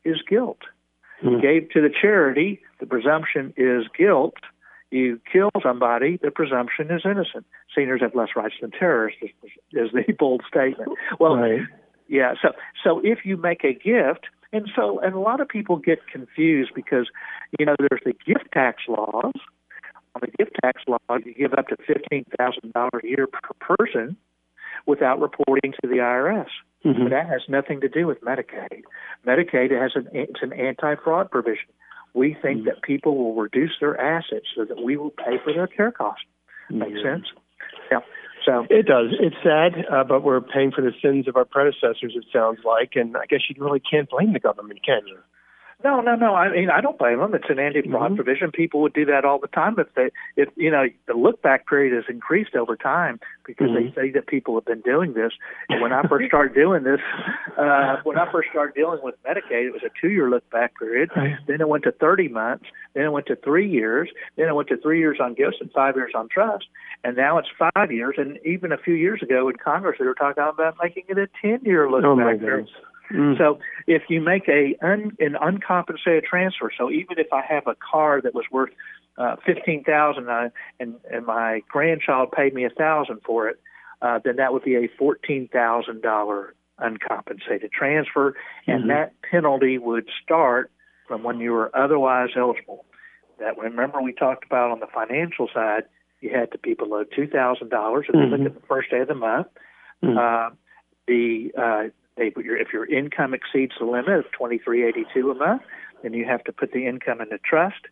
is 0.04 0.16
guilt. 0.28 0.60
Mm-hmm. 1.22 1.34
You 1.34 1.40
gave 1.40 1.70
to 1.70 1.82
the 1.82 1.90
charity, 1.90 2.60
the 2.80 2.86
presumption 2.86 3.52
is 3.56 3.84
guilt. 3.96 4.34
You 4.90 5.20
kill 5.30 5.50
somebody, 5.62 6.18
the 6.22 6.30
presumption 6.30 6.90
is 6.90 7.02
innocent. 7.04 7.44
Sinners 7.74 8.00
have 8.02 8.14
less 8.14 8.30
rights 8.36 8.54
than 8.60 8.70
terrorists, 8.70 9.20
is, 9.22 9.30
is 9.72 9.90
the 9.92 10.12
bold 10.18 10.42
statement. 10.48 10.92
Well, 11.18 11.36
right. 11.36 11.60
yeah. 12.08 12.34
So, 12.40 12.52
so 12.84 13.00
if 13.02 13.20
you 13.24 13.36
make 13.36 13.64
a 13.64 13.74
gift, 13.74 14.26
and 14.52 14.70
so, 14.74 15.00
and 15.00 15.14
a 15.14 15.18
lot 15.18 15.40
of 15.40 15.48
people 15.48 15.76
get 15.76 16.06
confused 16.06 16.70
because, 16.74 17.08
you 17.58 17.66
know, 17.66 17.74
there's 17.78 18.02
the 18.04 18.14
gift 18.24 18.52
tax 18.52 18.82
laws. 18.88 19.32
On 20.14 20.20
the 20.20 20.28
gift 20.38 20.56
tax 20.62 20.82
law, 20.88 20.98
you 21.24 21.34
give 21.34 21.52
up 21.52 21.68
to 21.68 21.76
fifteen 21.76 22.24
thousand 22.38 22.72
dollars 22.72 23.02
a 23.04 23.06
year 23.06 23.26
per 23.26 23.76
person 23.76 24.16
without 24.86 25.20
reporting 25.20 25.72
to 25.72 25.88
the 25.88 25.96
IRS. 25.96 26.46
Mm-hmm. 26.86 27.10
That 27.10 27.26
has 27.28 27.42
nothing 27.48 27.80
to 27.80 27.88
do 27.88 28.06
with 28.06 28.22
Medicaid. 28.22 28.82
Medicaid 29.26 29.70
has 29.72 29.92
an 29.94 30.08
it's 30.12 30.40
an 30.40 30.52
anti-fraud 30.52 31.30
provision. 31.30 31.68
We 32.16 32.34
think 32.40 32.60
mm-hmm. 32.60 32.66
that 32.66 32.82
people 32.82 33.16
will 33.16 33.34
reduce 33.34 33.72
their 33.78 34.00
assets 34.00 34.46
so 34.56 34.64
that 34.64 34.82
we 34.82 34.96
will 34.96 35.10
pay 35.10 35.36
for 35.44 35.52
their 35.52 35.66
care 35.66 35.92
costs. 35.92 36.24
Mm-hmm. 36.70 36.78
Makes 36.78 37.02
sense? 37.02 37.26
Yeah. 37.92 38.00
So 38.46 38.66
it 38.70 38.86
does. 38.86 39.12
It's 39.20 39.36
sad, 39.42 39.84
uh, 39.92 40.04
but 40.04 40.22
we're 40.22 40.40
paying 40.40 40.72
for 40.72 40.80
the 40.80 40.92
sins 41.02 41.28
of 41.28 41.36
our 41.36 41.44
predecessors. 41.44 42.14
It 42.16 42.24
sounds 42.32 42.60
like, 42.64 42.92
and 42.94 43.16
I 43.16 43.26
guess 43.26 43.40
you 43.48 43.62
really 43.62 43.80
can't 43.80 44.08
blame 44.08 44.32
the 44.32 44.40
government, 44.40 44.80
can 44.84 45.06
you? 45.06 45.18
No, 45.84 46.00
no, 46.00 46.14
no. 46.16 46.34
I 46.34 46.50
mean, 46.50 46.70
I 46.70 46.80
don't 46.80 46.98
blame 46.98 47.18
them. 47.18 47.34
It's 47.34 47.50
an 47.50 47.58
anti-fraud 47.58 48.12
mm-hmm. 48.12 48.14
provision. 48.16 48.50
People 48.50 48.80
would 48.80 48.94
do 48.94 49.04
that 49.04 49.26
all 49.26 49.38
the 49.38 49.46
time 49.46 49.76
if 49.78 49.86
they, 49.94 50.10
if 50.34 50.48
you 50.56 50.70
know, 50.70 50.86
the 51.06 51.12
look-back 51.12 51.68
period 51.68 51.94
has 51.94 52.04
increased 52.08 52.54
over 52.56 52.76
time 52.76 53.20
because 53.44 53.68
mm-hmm. 53.68 53.94
they 53.94 53.94
say 53.94 54.10
that 54.12 54.26
people 54.26 54.54
have 54.54 54.64
been 54.64 54.80
doing 54.80 55.12
this. 55.12 55.32
And 55.68 55.82
when 55.82 55.92
I 55.92 56.02
first 56.08 56.28
started 56.28 56.54
doing 56.54 56.82
this, 56.82 57.00
uh, 57.58 57.96
when 58.04 58.18
I 58.18 58.30
first 58.32 58.48
started 58.50 58.74
dealing 58.74 59.00
with 59.02 59.16
Medicaid, 59.22 59.66
it 59.66 59.72
was 59.72 59.82
a 59.84 59.90
two-year 60.00 60.30
look-back 60.30 60.78
period. 60.78 61.10
Right. 61.14 61.36
Then 61.46 61.60
it 61.60 61.68
went 61.68 61.84
to 61.84 61.92
30 61.92 62.28
months. 62.28 62.64
Then 62.94 63.04
it 63.04 63.12
went 63.12 63.26
to 63.26 63.36
three 63.36 63.68
years. 63.68 64.08
Then 64.36 64.48
it 64.48 64.54
went 64.54 64.68
to 64.68 64.78
three 64.78 64.98
years 64.98 65.18
on 65.20 65.34
gifts 65.34 65.58
and 65.60 65.70
five 65.72 65.94
years 65.94 66.12
on 66.14 66.28
trust. 66.30 66.64
And 67.04 67.16
now 67.16 67.36
it's 67.36 67.48
five 67.58 67.92
years. 67.92 68.14
And 68.16 68.38
even 68.46 68.72
a 68.72 68.78
few 68.78 68.94
years 68.94 69.22
ago 69.22 69.50
in 69.50 69.56
Congress, 69.56 69.96
they 69.98 70.06
were 70.06 70.14
talking 70.14 70.42
about 70.42 70.76
making 70.82 71.04
it 71.08 71.18
a 71.18 71.28
10-year 71.46 71.90
look-back 71.90 72.36
oh 72.36 72.38
period. 72.38 72.68
Mm. 73.12 73.38
So 73.38 73.58
if 73.86 74.02
you 74.08 74.20
make 74.20 74.48
a 74.48 74.76
un, 74.82 75.16
an 75.20 75.36
uncompensated 75.40 76.24
transfer, 76.24 76.70
so 76.76 76.90
even 76.90 77.18
if 77.18 77.32
I 77.32 77.42
have 77.48 77.66
a 77.66 77.74
car 77.74 78.20
that 78.20 78.34
was 78.34 78.44
worth 78.50 78.70
uh, 79.18 79.36
fifteen 79.44 79.84
thousand 79.84 80.28
uh, 80.28 80.48
and 80.80 80.96
and 81.10 81.26
my 81.26 81.62
grandchild 81.68 82.32
paid 82.32 82.52
me 82.52 82.64
a 82.64 82.70
thousand 82.70 83.20
for 83.24 83.48
it, 83.48 83.60
uh, 84.02 84.18
then 84.24 84.36
that 84.36 84.52
would 84.52 84.64
be 84.64 84.76
a 84.76 84.88
fourteen 84.98 85.48
thousand 85.52 86.02
dollar 86.02 86.54
uncompensated 86.78 87.72
transfer, 87.72 88.34
and 88.66 88.80
mm-hmm. 88.80 88.88
that 88.88 89.12
penalty 89.30 89.78
would 89.78 90.08
start 90.22 90.70
from 91.08 91.22
when 91.22 91.40
you 91.40 91.52
were 91.52 91.74
otherwise 91.74 92.30
eligible. 92.36 92.84
That 93.38 93.56
remember 93.58 94.02
we 94.02 94.12
talked 94.12 94.44
about 94.44 94.70
on 94.70 94.80
the 94.80 94.86
financial 94.92 95.48
side, 95.52 95.84
you 96.20 96.30
had 96.30 96.52
to 96.52 96.58
be 96.58 96.74
below 96.74 97.04
two 97.04 97.26
thousand 97.26 97.70
dollars 97.70 98.06
if 98.08 98.14
you 98.14 98.22
look 98.22 98.40
mm-hmm. 98.40 98.46
at 98.46 98.54
the 98.54 98.66
first 98.66 98.90
day 98.90 99.00
of 99.00 99.08
the 99.08 99.14
month. 99.14 99.46
Mm-hmm. 100.02 100.18
Uh, 100.18 100.54
the 101.06 101.52
uh, 101.56 101.82
they 102.16 102.30
put 102.30 102.44
your 102.44 102.56
if 102.56 102.68
your 102.72 102.86
income 102.86 103.34
exceeds 103.34 103.72
the 103.78 103.84
limit 103.84 104.18
of 104.18 104.32
twenty 104.32 104.58
three 104.58 104.86
eighty 104.86 105.04
two 105.12 105.30
a 105.30 105.34
month, 105.34 105.62
then 106.02 106.12
you 106.12 106.24
have 106.24 106.44
to 106.44 106.52
put 106.52 106.72
the 106.72 106.86
income 106.86 107.20
in 107.20 107.28
the 107.28 107.38
trust. 107.38 107.86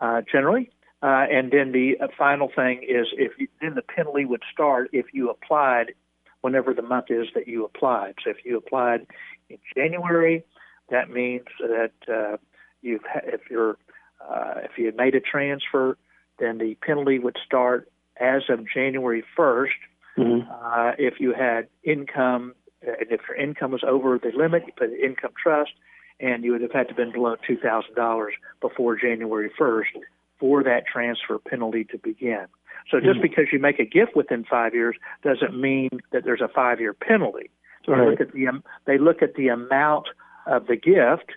Uh, 0.00 0.22
generally, 0.30 0.70
uh, 1.02 1.26
and 1.30 1.52
then 1.52 1.72
the 1.72 1.96
uh, 2.02 2.08
final 2.18 2.50
thing 2.54 2.82
is 2.82 3.06
if 3.12 3.32
you, 3.38 3.48
then 3.60 3.74
the 3.74 3.82
penalty 3.82 4.24
would 4.24 4.42
start 4.52 4.90
if 4.92 5.06
you 5.12 5.30
applied 5.30 5.94
whenever 6.40 6.74
the 6.74 6.82
month 6.82 7.06
is 7.10 7.28
that 7.34 7.46
you 7.46 7.64
applied. 7.64 8.14
So 8.22 8.30
if 8.30 8.38
you 8.44 8.56
applied 8.56 9.06
in 9.48 9.58
January, 9.74 10.44
that 10.90 11.10
means 11.10 11.46
that 11.60 11.92
uh, 12.08 12.36
you've 12.82 13.04
if 13.24 13.42
you're 13.50 13.76
uh, 14.20 14.54
if 14.64 14.72
you 14.76 14.86
had 14.86 14.96
made 14.96 15.14
a 15.14 15.20
transfer, 15.20 15.96
then 16.38 16.58
the 16.58 16.76
penalty 16.76 17.18
would 17.18 17.36
start 17.44 17.90
as 18.18 18.42
of 18.48 18.60
January 18.72 19.24
1st. 19.36 19.68
Mm-hmm. 20.16 20.50
Uh, 20.50 20.92
if 20.98 21.20
you 21.20 21.32
had 21.32 21.68
income 21.82 22.54
and 22.86 23.10
if 23.10 23.20
your 23.28 23.36
income 23.36 23.72
was 23.72 23.82
over 23.86 24.18
the 24.18 24.32
limit, 24.36 24.64
you 24.66 24.72
put 24.76 24.90
an 24.90 24.98
income 25.02 25.32
trust, 25.40 25.72
and 26.20 26.44
you 26.44 26.52
would 26.52 26.60
have 26.60 26.72
had 26.72 26.84
to 26.84 26.88
have 26.88 26.96
been 26.96 27.12
below 27.12 27.36
two 27.46 27.56
thousand 27.56 27.94
dollars 27.94 28.34
before 28.60 28.96
January 28.96 29.50
first 29.56 29.90
for 30.38 30.62
that 30.62 30.86
transfer 30.86 31.38
penalty 31.38 31.84
to 31.84 31.98
begin. 31.98 32.46
So 32.90 33.00
just 33.00 33.14
mm-hmm. 33.14 33.22
because 33.22 33.44
you 33.52 33.58
make 33.58 33.78
a 33.78 33.84
gift 33.84 34.14
within 34.14 34.44
five 34.44 34.74
years 34.74 34.96
doesn't 35.22 35.58
mean 35.58 36.00
that 36.12 36.24
there's 36.24 36.40
a 36.40 36.48
five 36.48 36.80
year 36.80 36.92
penalty. 36.92 37.50
Right. 37.86 37.98
They 37.98 38.10
look 38.10 38.20
at 38.20 38.32
the 38.32 38.62
they 38.86 38.98
look 38.98 39.22
at 39.22 39.34
the 39.34 39.48
amount 39.48 40.08
of 40.46 40.66
the 40.66 40.76
gift, 40.76 41.32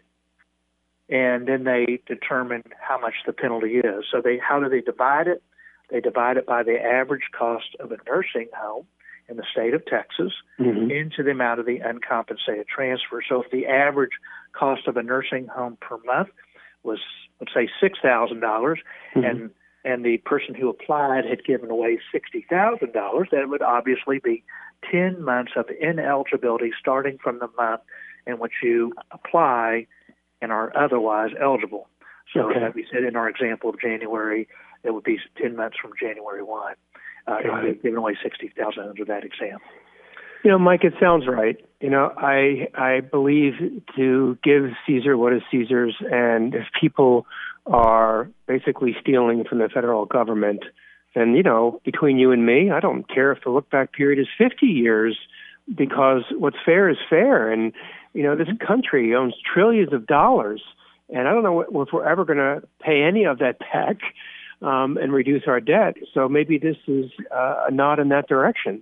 and 1.09 1.47
then 1.47 1.63
they 1.63 1.99
determine 2.05 2.63
how 2.79 2.99
much 2.99 3.15
the 3.25 3.33
penalty 3.33 3.77
is. 3.77 4.05
So 4.11 4.21
they 4.21 4.37
how 4.37 4.59
do 4.59 4.69
they 4.69 4.81
divide 4.81 5.27
it? 5.27 5.43
They 5.89 6.01
divide 6.01 6.37
it 6.37 6.45
by 6.45 6.63
the 6.63 6.77
average 6.79 7.29
cost 7.37 7.75
of 7.79 7.91
a 7.91 7.97
nursing 8.07 8.49
home 8.53 8.87
in 9.29 9.37
the 9.37 9.43
state 9.51 9.73
of 9.73 9.85
Texas 9.85 10.31
mm-hmm. 10.59 10.89
into 10.89 11.23
the 11.23 11.31
amount 11.31 11.59
of 11.59 11.65
the 11.65 11.79
uncompensated 11.79 12.67
transfer. 12.67 13.21
So 13.27 13.43
if 13.43 13.51
the 13.51 13.65
average 13.65 14.11
cost 14.53 14.87
of 14.87 14.97
a 14.97 15.03
nursing 15.03 15.47
home 15.47 15.77
per 15.81 15.97
month 16.05 16.29
was, 16.83 16.99
let's 17.39 17.53
say, 17.53 17.69
six 17.81 17.99
thousand 18.01 18.39
dollars, 18.39 18.79
mm-hmm. 19.15 19.25
and 19.25 19.49
and 19.83 20.05
the 20.05 20.17
person 20.17 20.55
who 20.55 20.69
applied 20.69 21.25
had 21.25 21.43
given 21.43 21.69
away 21.69 21.99
sixty 22.11 22.45
thousand 22.49 22.93
dollars, 22.93 23.27
that 23.31 23.49
would 23.49 23.61
obviously 23.61 24.19
be 24.19 24.43
ten 24.89 25.23
months 25.23 25.53
of 25.55 25.65
ineligibility 25.81 26.71
starting 26.79 27.17
from 27.21 27.39
the 27.39 27.49
month 27.57 27.81
in 28.25 28.39
which 28.39 28.53
you 28.63 28.93
apply 29.11 29.87
and 30.41 30.51
are 30.51 30.75
otherwise 30.77 31.31
eligible. 31.41 31.87
So, 32.33 32.51
okay. 32.51 32.59
as 32.63 32.73
we 32.75 32.85
said 32.91 33.03
in 33.03 33.15
our 33.15 33.29
example 33.29 33.69
of 33.69 33.79
January, 33.79 34.47
it 34.83 34.93
would 34.93 35.03
be 35.03 35.17
10 35.41 35.55
months 35.55 35.77
from 35.81 35.91
January 35.99 36.43
1 36.43 36.75
uh, 37.27 37.39
right. 37.47 37.81
giving 37.81 37.97
away 37.97 38.17
sixty 38.23 38.51
thousand 38.57 38.83
under 38.89 39.05
that 39.05 39.23
exam. 39.23 39.59
You 40.43 40.51
know, 40.51 40.59
Mike, 40.59 40.83
it 40.83 40.93
sounds 40.99 41.27
right. 41.27 41.57
You 41.81 41.89
know, 41.89 42.13
I 42.15 42.69
I 42.73 43.01
believe 43.01 43.53
to 43.95 44.37
give 44.43 44.71
Caesar 44.85 45.17
what 45.17 45.33
is 45.33 45.41
Caesar's, 45.51 45.95
and 46.11 46.53
if 46.53 46.63
people 46.79 47.25
are 47.65 48.29
basically 48.47 48.95
stealing 49.01 49.43
from 49.43 49.57
the 49.59 49.69
federal 49.73 50.05
government, 50.05 50.63
then 51.15 51.33
you 51.33 51.43
know, 51.43 51.81
between 51.83 52.17
you 52.17 52.31
and 52.31 52.45
me, 52.45 52.71
I 52.71 52.79
don't 52.79 53.07
care 53.09 53.31
if 53.31 53.43
the 53.43 53.49
look 53.49 53.69
back 53.69 53.93
period 53.93 54.19
is 54.19 54.27
fifty 54.37 54.67
years, 54.67 55.17
because 55.75 56.23
what's 56.37 56.57
fair 56.65 56.89
is 56.89 56.97
fair, 57.09 57.51
and 57.51 57.73
you 58.13 58.23
know, 58.23 58.35
this 58.35 58.47
country 58.65 59.13
owns 59.13 59.35
trillions 59.53 59.91
of 59.91 60.07
dollars, 60.07 60.61
and 61.09 61.27
I 61.27 61.33
don't 61.33 61.43
know 61.43 61.61
if 61.61 61.89
we're 61.91 62.07
ever 62.07 62.25
going 62.25 62.37
to 62.37 62.61
pay 62.79 63.01
any 63.01 63.25
of 63.25 63.39
that 63.39 63.59
back 63.59 63.97
um, 64.61 64.97
and 64.97 65.13
reduce 65.13 65.43
our 65.47 65.59
debt. 65.59 65.95
So 66.13 66.27
maybe 66.27 66.57
this 66.57 66.77
is 66.87 67.11
uh, 67.33 67.65
a 67.67 67.71
nod 67.71 67.99
in 67.99 68.09
that 68.09 68.27
direction. 68.27 68.81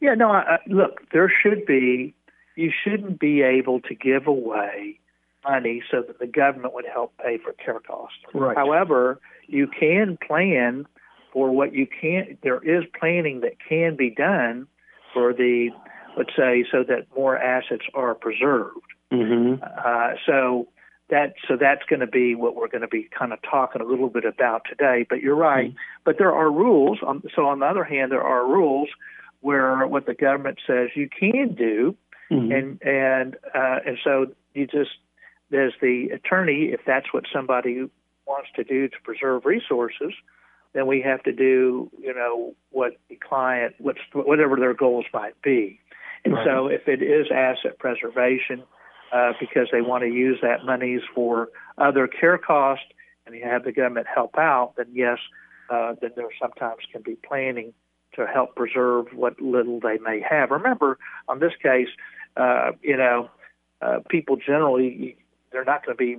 Yeah, 0.00 0.14
no, 0.14 0.30
I, 0.30 0.58
look, 0.66 1.00
there 1.12 1.32
should 1.42 1.64
be, 1.66 2.14
you 2.54 2.70
shouldn't 2.84 3.18
be 3.18 3.42
able 3.42 3.80
to 3.80 3.94
give 3.94 4.26
away 4.26 4.98
money 5.44 5.82
so 5.90 6.02
that 6.02 6.18
the 6.18 6.26
government 6.26 6.74
would 6.74 6.86
help 6.92 7.16
pay 7.18 7.38
for 7.38 7.52
care 7.52 7.80
costs. 7.80 8.18
Right. 8.34 8.56
However, 8.56 9.20
you 9.46 9.68
can 9.68 10.18
plan 10.26 10.86
for 11.32 11.50
what 11.50 11.74
you 11.74 11.86
can, 11.86 12.36
there 12.42 12.62
is 12.62 12.84
planning 12.98 13.40
that 13.40 13.56
can 13.66 13.96
be 13.96 14.10
done 14.10 14.66
for 15.14 15.32
the, 15.32 15.70
let's 16.16 16.34
say, 16.36 16.64
so 16.70 16.82
that 16.82 17.06
more 17.16 17.38
assets 17.38 17.84
are 17.94 18.14
preserved. 18.14 18.80
Mm-hmm. 19.12 19.62
Uh, 19.62 20.14
so 20.26 20.66
that 21.08 21.34
so 21.46 21.56
that's 21.56 21.82
going 21.88 22.00
to 22.00 22.06
be 22.06 22.34
what 22.34 22.56
we're 22.56 22.68
going 22.68 22.82
to 22.82 22.88
be 22.88 23.08
kind 23.16 23.32
of 23.32 23.38
talking 23.48 23.80
a 23.80 23.84
little 23.84 24.08
bit 24.08 24.24
about 24.24 24.62
today. 24.68 25.06
But 25.08 25.20
you're 25.20 25.36
right. 25.36 25.68
Mm-hmm. 25.68 25.78
But 26.04 26.18
there 26.18 26.32
are 26.32 26.50
rules. 26.50 26.98
Um, 27.06 27.22
so 27.34 27.46
on 27.46 27.60
the 27.60 27.66
other 27.66 27.84
hand, 27.84 28.10
there 28.10 28.22
are 28.22 28.46
rules 28.46 28.88
where 29.40 29.86
what 29.86 30.06
the 30.06 30.14
government 30.14 30.58
says 30.66 30.88
you 30.94 31.08
can 31.08 31.54
do, 31.54 31.96
mm-hmm. 32.30 32.52
and 32.52 32.82
and 32.82 33.36
uh, 33.54 33.78
and 33.86 33.98
so 34.02 34.26
you 34.54 34.66
just 34.66 34.90
there's 35.50 35.74
the 35.80 36.08
attorney 36.12 36.70
if 36.72 36.80
that's 36.86 37.12
what 37.12 37.24
somebody 37.32 37.88
wants 38.26 38.48
to 38.56 38.64
do 38.64 38.88
to 38.88 38.96
preserve 39.04 39.44
resources. 39.44 40.12
Then 40.72 40.86
we 40.86 41.00
have 41.02 41.22
to 41.22 41.32
do, 41.32 41.90
you 41.98 42.12
know, 42.12 42.54
what 42.70 42.96
the 43.08 43.16
client, 43.16 43.76
what's 43.78 44.00
whatever 44.12 44.56
their 44.56 44.74
goals 44.74 45.06
might 45.14 45.40
be. 45.40 45.80
And 46.24 46.34
right. 46.34 46.44
so, 46.44 46.66
if 46.66 46.88
it 46.88 47.02
is 47.02 47.28
asset 47.32 47.78
preservation, 47.78 48.64
uh, 49.12 49.32
because 49.38 49.68
they 49.72 49.80
want 49.80 50.02
to 50.02 50.08
use 50.08 50.38
that 50.42 50.64
monies 50.64 51.02
for 51.14 51.48
other 51.78 52.06
care 52.06 52.38
costs, 52.38 52.86
and 53.26 53.34
you 53.34 53.44
have 53.44 53.64
the 53.64 53.72
government 53.72 54.06
help 54.12 54.36
out, 54.38 54.74
then 54.76 54.86
yes, 54.92 55.18
uh, 55.70 55.94
then 56.00 56.10
there 56.16 56.28
sometimes 56.40 56.82
can 56.92 57.02
be 57.02 57.16
planning 57.26 57.72
to 58.14 58.26
help 58.26 58.54
preserve 58.56 59.06
what 59.12 59.40
little 59.40 59.80
they 59.80 59.98
may 59.98 60.20
have. 60.28 60.50
Remember, 60.50 60.98
on 61.28 61.40
this 61.40 61.52
case, 61.62 61.88
uh, 62.36 62.72
you 62.82 62.96
know, 62.96 63.28
uh, 63.82 63.98
people 64.08 64.36
generally 64.36 65.16
they're 65.52 65.64
not 65.64 65.84
going 65.84 65.96
to 65.96 66.02
be 66.02 66.18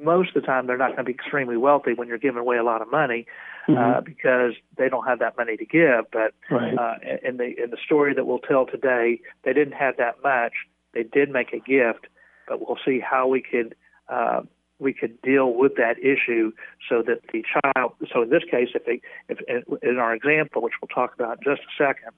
most 0.00 0.34
of 0.34 0.40
the 0.42 0.46
time 0.46 0.66
they're 0.66 0.78
not 0.78 0.88
going 0.88 0.98
to 0.98 1.04
be 1.04 1.12
extremely 1.12 1.56
wealthy 1.56 1.92
when 1.92 2.08
you're 2.08 2.18
giving 2.18 2.40
away 2.40 2.56
a 2.56 2.64
lot 2.64 2.80
of 2.80 2.90
money 2.90 3.26
uh, 3.68 3.72
mm-hmm. 3.72 3.98
uh, 3.98 4.00
because 4.00 4.52
they 4.78 4.88
don't 4.88 5.06
have 5.06 5.18
that 5.18 5.36
money 5.36 5.56
to 5.56 5.66
give. 5.66 6.06
But 6.10 6.32
right. 6.50 6.74
uh, 6.76 6.94
in 7.22 7.36
the 7.36 7.52
in 7.62 7.70
the 7.70 7.76
story 7.84 8.14
that 8.14 8.26
we'll 8.26 8.38
tell 8.38 8.66
today, 8.66 9.20
they 9.44 9.52
didn't 9.52 9.74
have 9.74 9.96
that 9.98 10.16
much. 10.22 10.52
They 10.94 11.02
did 11.02 11.30
make 11.30 11.52
a 11.52 11.58
gift, 11.58 12.06
but 12.48 12.60
we'll 12.60 12.78
see 12.84 13.00
how 13.00 13.28
we 13.28 13.42
could 13.42 13.74
uh, 14.08 14.42
we 14.78 14.92
could 14.92 15.20
deal 15.22 15.54
with 15.54 15.76
that 15.76 15.98
issue 15.98 16.52
so 16.88 17.02
that 17.02 17.20
the 17.32 17.42
child. 17.42 17.92
So 18.12 18.22
in 18.22 18.30
this 18.30 18.42
case, 18.50 18.68
if 18.74 18.84
they 18.84 19.00
if 19.28 19.38
in 19.82 19.98
our 19.98 20.14
example, 20.14 20.62
which 20.62 20.74
we'll 20.80 20.88
talk 20.88 21.14
about 21.14 21.38
in 21.38 21.44
just 21.44 21.62
a 21.62 21.82
second, 21.82 22.12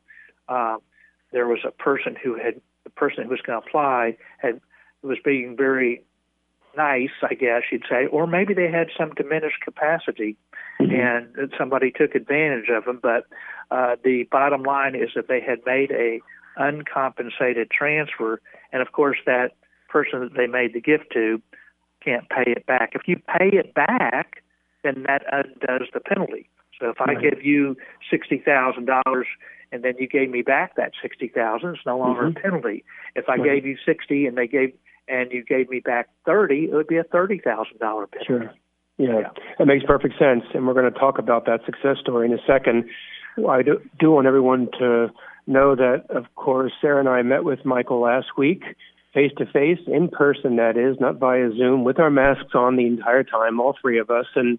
uh, 0.48 0.78
there 1.32 1.46
was 1.46 1.60
a 1.66 1.70
person 1.70 2.16
who 2.22 2.34
had 2.36 2.60
the 2.84 2.90
person 2.90 3.24
who 3.24 3.30
was 3.30 3.40
going 3.40 3.60
to 3.60 3.66
apply 3.66 4.16
had 4.38 4.60
was 5.02 5.18
being 5.22 5.56
very 5.56 6.02
nice, 6.76 7.10
I 7.22 7.34
guess 7.34 7.62
you'd 7.70 7.84
say, 7.88 8.06
or 8.06 8.26
maybe 8.26 8.54
they 8.54 8.70
had 8.70 8.88
some 8.98 9.12
diminished 9.14 9.60
capacity 9.62 10.36
mm-hmm. 10.80 11.36
and 11.38 11.52
somebody 11.58 11.90
took 11.90 12.14
advantage 12.14 12.68
of 12.68 12.84
them. 12.84 13.00
But 13.02 13.26
uh, 13.70 13.96
the 14.02 14.24
bottom 14.30 14.62
line 14.62 14.94
is 14.94 15.10
that 15.14 15.28
they 15.28 15.40
had 15.40 15.60
made 15.66 15.90
a 15.92 16.20
uncompensated 16.56 17.70
transfer, 17.70 18.40
and 18.74 18.82
of 18.82 18.92
course 18.92 19.16
that 19.24 19.52
person 19.88 20.20
that 20.20 20.34
they 20.36 20.46
made 20.46 20.74
the 20.74 20.80
gift 20.80 21.04
to 21.14 21.40
can't 22.04 22.28
pay 22.28 22.50
it 22.50 22.66
back. 22.66 22.90
If 22.94 23.02
you 23.06 23.16
pay 23.16 23.48
it 23.48 23.72
back, 23.72 24.42
then 24.82 25.04
that 25.06 25.22
undoes 25.32 25.88
the 25.94 26.00
penalty. 26.00 26.50
So 26.78 26.90
if 26.90 27.00
right. 27.00 27.16
I 27.16 27.20
give 27.20 27.42
you 27.42 27.76
sixty 28.10 28.42
thousand 28.44 28.86
dollars 28.86 29.26
and 29.72 29.82
then 29.82 29.94
you 29.98 30.06
gave 30.06 30.28
me 30.28 30.42
back 30.42 30.76
that 30.76 30.92
sixty 31.00 31.28
thousand, 31.28 31.70
it's 31.70 31.86
no 31.86 31.96
longer 31.96 32.24
mm-hmm. 32.24 32.36
a 32.36 32.40
penalty. 32.40 32.84
If 33.14 33.28
I 33.28 33.36
right. 33.36 33.44
gave 33.44 33.64
you 33.64 33.76
sixty 33.86 34.26
and 34.26 34.36
they 34.36 34.46
gave 34.46 34.74
and 35.08 35.32
you 35.32 35.44
gave 35.44 35.70
me 35.70 35.80
back 35.80 36.08
thirty, 36.26 36.64
it 36.64 36.74
would 36.74 36.88
be 36.88 36.98
a 36.98 37.04
thirty 37.04 37.38
thousand 37.38 37.78
dollar 37.78 38.06
penalty. 38.06 38.26
Sure. 38.26 38.54
Yeah, 38.96 39.20
yeah, 39.20 39.28
that 39.58 39.66
makes 39.66 39.84
perfect 39.84 40.14
sense, 40.20 40.44
and 40.54 40.68
we're 40.68 40.74
going 40.74 40.92
to 40.92 40.96
talk 40.96 41.18
about 41.18 41.46
that 41.46 41.60
success 41.66 41.96
story 42.00 42.28
in 42.28 42.32
a 42.32 42.42
second. 42.46 42.84
I 43.48 43.62
do, 43.62 43.80
do 43.98 44.12
want 44.12 44.28
everyone 44.28 44.68
to 44.78 45.08
know 45.46 45.74
that, 45.74 46.04
of 46.10 46.24
course, 46.34 46.72
Sarah 46.80 47.00
and 47.00 47.08
I 47.08 47.22
met 47.22 47.44
with 47.44 47.64
Michael 47.64 48.00
last 48.00 48.26
week, 48.36 48.62
face 49.12 49.32
to 49.38 49.46
face, 49.46 49.78
in 49.86 50.08
person, 50.08 50.56
that 50.56 50.76
is, 50.76 50.98
not 51.00 51.18
via 51.18 51.50
Zoom, 51.56 51.84
with 51.84 51.98
our 51.98 52.10
masks 52.10 52.54
on 52.54 52.76
the 52.76 52.86
entire 52.86 53.24
time, 53.24 53.60
all 53.60 53.74
three 53.80 53.98
of 53.98 54.10
us, 54.10 54.26
and, 54.34 54.58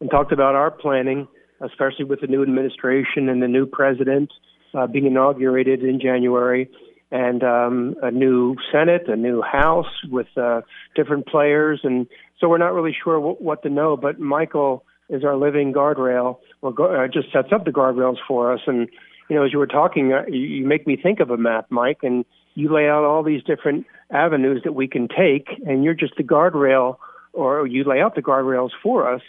and 0.00 0.10
talked 0.10 0.32
about 0.32 0.54
our 0.54 0.70
planning, 0.70 1.28
especially 1.60 2.04
with 2.04 2.20
the 2.20 2.26
new 2.26 2.42
administration 2.42 3.28
and 3.28 3.42
the 3.42 3.48
new 3.48 3.66
president 3.66 4.32
uh, 4.74 4.86
being 4.86 5.06
inaugurated 5.06 5.82
in 5.82 6.00
January 6.00 6.68
and 7.10 7.44
um, 7.44 7.94
a 8.02 8.10
new 8.10 8.56
Senate, 8.72 9.06
a 9.06 9.16
new 9.16 9.42
House 9.42 10.00
with 10.10 10.26
uh, 10.36 10.62
different 10.96 11.26
players, 11.26 11.80
and 11.84 12.06
so 12.40 12.48
we're 12.48 12.58
not 12.58 12.72
really 12.72 12.96
sure 13.04 13.16
w- 13.16 13.36
what 13.36 13.62
to 13.64 13.68
know. 13.68 13.98
But 13.98 14.18
Michael 14.18 14.82
is 15.10 15.22
our 15.22 15.36
living 15.36 15.74
guardrail, 15.74 16.38
or 16.62 16.72
go- 16.72 17.04
uh, 17.04 17.06
just 17.08 17.30
sets 17.30 17.48
up 17.52 17.66
the 17.66 17.70
guardrails 17.70 18.16
for 18.26 18.50
us. 18.50 18.60
And 18.66 18.88
you 19.28 19.36
know, 19.36 19.44
as 19.44 19.52
you 19.52 19.58
were 19.58 19.66
talking, 19.66 20.12
uh, 20.12 20.24
you, 20.28 20.40
you 20.40 20.66
make 20.66 20.86
me 20.86 20.96
think 21.00 21.20
of 21.20 21.30
a 21.30 21.36
map, 21.36 21.66
Mike, 21.70 21.98
and 22.02 22.24
you 22.54 22.72
lay 22.72 22.88
out 22.88 23.04
all 23.04 23.22
these 23.22 23.42
different 23.42 23.86
avenues 24.10 24.62
that 24.64 24.74
we 24.74 24.88
can 24.88 25.08
take, 25.08 25.48
and 25.66 25.84
you're 25.84 25.94
just 25.94 26.16
the 26.16 26.22
guardrail, 26.22 26.96
or 27.32 27.66
you 27.66 27.84
lay 27.84 28.00
out 28.00 28.14
the 28.14 28.22
guardrails 28.22 28.70
for 28.82 29.12
us. 29.12 29.22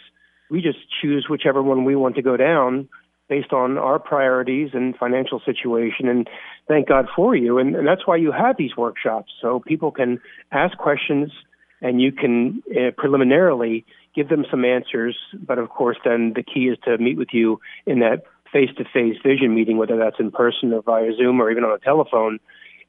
We 0.50 0.60
just 0.60 0.78
choose 1.00 1.26
whichever 1.28 1.62
one 1.62 1.84
we 1.84 1.96
want 1.96 2.16
to 2.16 2.22
go 2.22 2.36
down 2.36 2.88
based 3.28 3.52
on 3.52 3.78
our 3.78 3.98
priorities 3.98 4.70
and 4.74 4.94
financial 4.96 5.40
situation. 5.44 6.08
And 6.08 6.28
thank 6.68 6.88
God 6.88 7.06
for 7.16 7.34
you. 7.34 7.58
And, 7.58 7.74
and 7.74 7.86
that's 7.86 8.06
why 8.06 8.16
you 8.16 8.32
have 8.32 8.56
these 8.58 8.76
workshops 8.76 9.32
so 9.40 9.60
people 9.60 9.90
can 9.90 10.20
ask 10.52 10.76
questions 10.76 11.32
and 11.80 12.00
you 12.00 12.12
can 12.12 12.62
uh, 12.70 12.90
preliminarily 12.96 13.86
give 14.14 14.28
them 14.28 14.44
some 14.50 14.64
answers. 14.64 15.16
But 15.32 15.58
of 15.58 15.70
course, 15.70 15.96
then 16.04 16.34
the 16.36 16.42
key 16.42 16.68
is 16.68 16.78
to 16.84 16.98
meet 16.98 17.16
with 17.16 17.28
you 17.32 17.60
in 17.86 18.00
that 18.00 18.24
face 18.54 18.70
to 18.78 18.84
face 18.84 19.16
vision 19.22 19.52
meeting, 19.52 19.76
whether 19.76 19.98
that's 19.98 20.20
in 20.20 20.30
person 20.30 20.72
or 20.72 20.80
via 20.80 21.10
Zoom 21.16 21.42
or 21.42 21.50
even 21.50 21.64
on 21.64 21.74
a 21.74 21.78
telephone. 21.78 22.38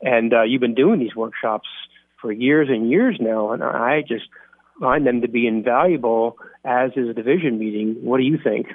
And 0.02 0.32
uh, 0.32 0.44
you've 0.44 0.62
been 0.62 0.76
doing 0.76 1.00
these 1.00 1.16
workshops 1.16 1.68
for 2.22 2.32
years 2.32 2.70
and 2.70 2.90
years 2.90 3.18
now. 3.20 3.52
And 3.52 3.64
I 3.64 4.02
just 4.08 4.26
find 4.80 5.08
them 5.08 5.22
to 5.22 5.28
be 5.28 5.48
invaluable, 5.48 6.38
as 6.64 6.92
is 6.96 7.16
the 7.16 7.24
vision 7.24 7.58
meeting. 7.58 7.96
What 8.02 8.18
do 8.18 8.24
you 8.24 8.38
think? 8.42 8.68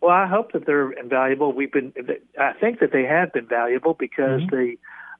Well, 0.00 0.12
I 0.12 0.28
hope 0.28 0.52
that 0.52 0.64
they're 0.64 0.92
invaluable. 0.92 1.52
We've 1.52 1.72
been, 1.72 1.92
I 2.38 2.52
think 2.60 2.78
that 2.80 2.92
they 2.92 3.02
have 3.02 3.32
been 3.32 3.48
valuable 3.48 3.96
because 3.98 4.42
mm-hmm. 4.42 4.54
they, 4.54 4.78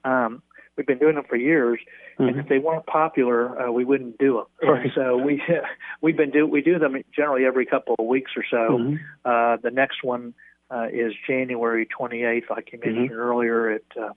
um, 0.08 0.42
we've 0.76 0.86
been 0.86 0.98
doing 0.98 1.16
them 1.16 1.24
for 1.28 1.36
years, 1.36 1.80
mm-hmm. 2.20 2.28
and 2.28 2.38
if 2.38 2.48
they 2.48 2.58
weren't 2.58 2.86
popular, 2.86 3.58
uh, 3.60 3.72
we 3.72 3.84
wouldn't 3.84 4.18
do 4.18 4.34
them. 4.34 4.70
Right. 4.70 4.90
So 4.94 5.16
we, 5.16 5.42
we've 6.02 6.16
been 6.16 6.30
do 6.30 6.46
we 6.46 6.60
do 6.60 6.78
them 6.78 6.94
generally 7.14 7.46
every 7.46 7.64
couple 7.64 7.96
of 7.98 8.04
weeks 8.04 8.32
or 8.36 8.44
so. 8.48 8.78
Mm-hmm. 8.78 8.96
Uh, 9.24 9.56
the 9.62 9.70
next 9.72 10.04
one 10.04 10.34
uh, 10.70 10.86
is 10.92 11.12
January 11.26 11.86
28th, 11.86 12.50
like 12.50 12.72
you 12.72 12.78
mentioned 12.78 13.10
mm-hmm. 13.10 13.18
earlier, 13.18 13.70
at 13.70 13.82
uh, 14.00 14.12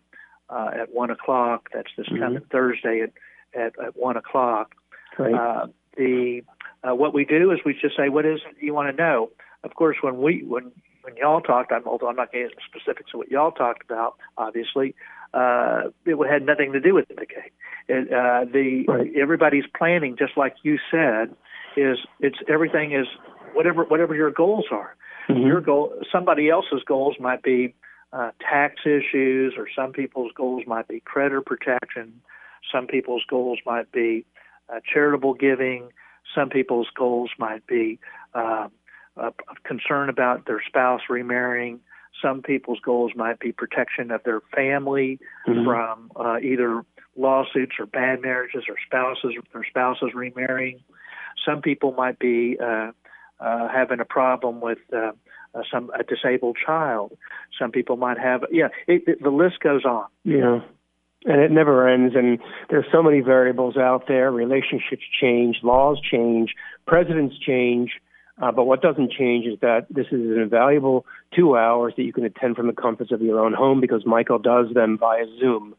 uh, 0.50 0.72
at 0.82 0.94
one 0.94 1.12
o'clock. 1.12 1.70
That's 1.74 1.90
this 1.98 2.08
mm-hmm. 2.08 2.24
coming 2.24 2.44
Thursday 2.52 3.02
at 3.02 3.12
at, 3.60 3.74
at 3.80 3.98
one 3.98 4.18
o'clock. 4.18 4.76
Right. 5.18 5.34
Uh, 5.34 5.68
the 5.98 6.42
uh, 6.84 6.96
what 6.96 7.14
we 7.14 7.26
do 7.26 7.52
is 7.52 7.60
we 7.66 7.74
just 7.74 7.98
say, 7.98 8.10
"What 8.10 8.26
is 8.26 8.40
it 8.50 8.64
you 8.64 8.74
want 8.74 8.96
to 8.96 9.02
know?" 9.02 9.30
of 9.64 9.76
course, 9.76 9.98
when 10.02 10.22
we 10.22 10.44
when 10.44 10.72
when 11.02 11.16
y'all 11.18 11.42
talked, 11.42 11.72
I'm, 11.72 11.88
although 11.88 12.08
I'm 12.08 12.16
not 12.16 12.32
getting 12.32 12.48
into 12.48 12.58
specifics 12.68 13.12
of 13.14 13.20
what 13.20 13.30
y'all 13.30 13.52
talked 13.52 13.84
about, 13.84 14.16
obviously, 14.38 14.96
uh, 15.34 15.84
it 16.06 16.30
had 16.30 16.46
nothing 16.46 16.74
to 16.74 16.80
do 16.80 16.94
with 16.94 17.08
the 17.08 17.26
case. 17.26 17.52
It, 17.88 18.12
uh, 18.12 18.46
the 18.52 18.86
right. 18.88 19.12
everybody's 19.20 19.66
planning, 19.78 20.16
just 20.18 20.38
like 20.38 20.56
you 20.64 20.78
said, 20.92 21.36
is 21.78 21.98
it's 22.20 22.38
everything 22.48 22.94
is 22.94 23.08
whatever 23.54 23.84
whatever 23.84 24.16
your 24.16 24.32
goals 24.32 24.66
are. 24.72 24.96
Mm-hmm. 25.30 25.48
Your 25.48 25.62
goal, 25.62 25.94
somebody 26.12 26.50
else's 26.50 26.82
goals 26.86 27.16
might 27.20 27.44
be 27.44 27.76
uh, 28.12 28.32
tax 28.40 28.82
issues, 28.86 29.54
or 29.58 29.68
some 29.76 29.92
people's 29.92 30.32
goals 30.36 30.64
might 30.66 30.88
be 30.88 31.00
creditor 31.02 31.42
protection. 31.42 32.22
Some 32.72 32.88
people's 32.88 33.24
goals 33.30 33.60
might 33.66 33.92
be 33.92 34.26
uh, 34.68 34.80
charitable 34.92 35.36
giving. 35.36 35.90
Some 36.34 36.50
people's 36.50 36.88
goals 36.96 37.30
might 37.38 37.66
be 37.68 38.00
uh, 38.34 38.68
uh, 39.18 39.32
concern 39.64 40.10
about 40.10 40.46
their 40.46 40.62
spouse 40.66 41.02
remarrying. 41.10 41.80
Some 42.22 42.42
people's 42.42 42.80
goals 42.80 43.12
might 43.16 43.40
be 43.40 43.52
protection 43.52 44.12
of 44.12 44.24
their 44.24 44.42
family 44.56 45.20
mm-hmm. 45.48 45.66
from 45.66 46.12
uh, 46.16 46.38
either 46.42 46.84
lawsuits 47.16 47.74
or 47.80 47.86
bad 47.86 48.22
marriages 48.22 48.64
or 48.68 48.76
spouses 48.86 49.34
or 49.54 49.66
spouses 49.70 50.10
remarrying. 50.14 50.80
Some 51.46 51.62
people 51.62 51.94
might 51.94 52.20
be 52.20 52.58
uh, 52.64 52.92
uh, 53.40 53.68
having 53.68 54.00
a 54.00 54.06
problem 54.06 54.62
with 54.62 54.80
uh, 54.94 55.12
uh, 55.56 55.62
some 55.72 55.92
a 55.98 56.04
disabled 56.04 56.58
child. 56.64 57.18
Some 57.60 57.72
people 57.72 57.98
might 57.98 58.20
have 58.20 58.44
yeah. 58.52 58.68
It, 58.88 59.04
it, 59.08 59.24
the 59.24 59.30
list 59.30 59.60
goes 59.62 59.86
on. 59.86 60.06
Yeah 60.24 60.60
and 61.26 61.42
it 61.42 61.52
never 61.52 61.86
ends 61.86 62.16
and 62.16 62.40
there's 62.70 62.86
so 62.94 63.04
many 63.04 63.20
variables 63.20 63.76
out 63.76 64.08
there 64.08 64.32
relationships 64.32 65.04
change 65.20 65.58
laws 65.64 66.00
change 66.00 66.54
presidents 66.88 67.36
change 67.46 67.92
uh, 68.42 68.52
but 68.52 68.66
what 68.66 68.82
doesn't 68.82 69.12
change 69.12 69.46
is 69.46 69.60
that 69.62 69.86
this 69.90 70.08
is 70.08 70.22
an 70.32 70.40
invaluable 70.40 71.06
two 71.36 71.58
hours 71.58 71.94
that 71.98 72.04
you 72.04 72.14
can 72.14 72.24
attend 72.24 72.56
from 72.56 72.68
the 72.68 72.74
comforts 72.74 73.12
of 73.12 73.22
your 73.22 73.40
own 73.40 73.54
home 73.54 73.82
because 73.82 74.06
Michael 74.06 74.40
does 74.40 74.68
them 74.74 74.98
via 74.98 75.26
Zoom. 75.40 75.76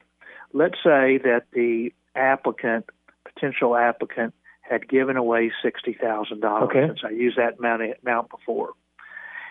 Let's 0.52 0.76
say 0.84 1.18
that 1.18 1.42
the 1.52 1.92
applicant, 2.14 2.86
potential 3.24 3.76
applicant, 3.76 4.34
had 4.60 4.88
given 4.88 5.16
away 5.16 5.52
sixty 5.62 5.92
thousand 5.92 6.40
dollars. 6.40 6.70
Okay. 6.70 6.86
Since 6.86 7.00
I 7.04 7.10
used 7.10 7.36
that 7.38 7.58
amount, 7.58 8.30
before, 8.30 8.70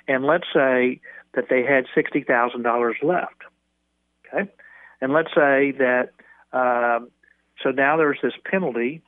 and 0.07 0.25
let's 0.25 0.47
say 0.53 1.01
that 1.35 1.45
they 1.49 1.63
had 1.63 1.85
sixty 1.93 2.23
thousand 2.23 2.63
dollars 2.63 2.95
left. 3.03 3.43
Okay, 4.27 4.49
and 5.01 5.13
let's 5.13 5.29
say 5.29 5.73
that 5.77 6.09
um, 6.53 7.09
so 7.61 7.71
now 7.71 7.97
there's 7.97 8.19
this 8.23 8.33
penalty 8.49 9.01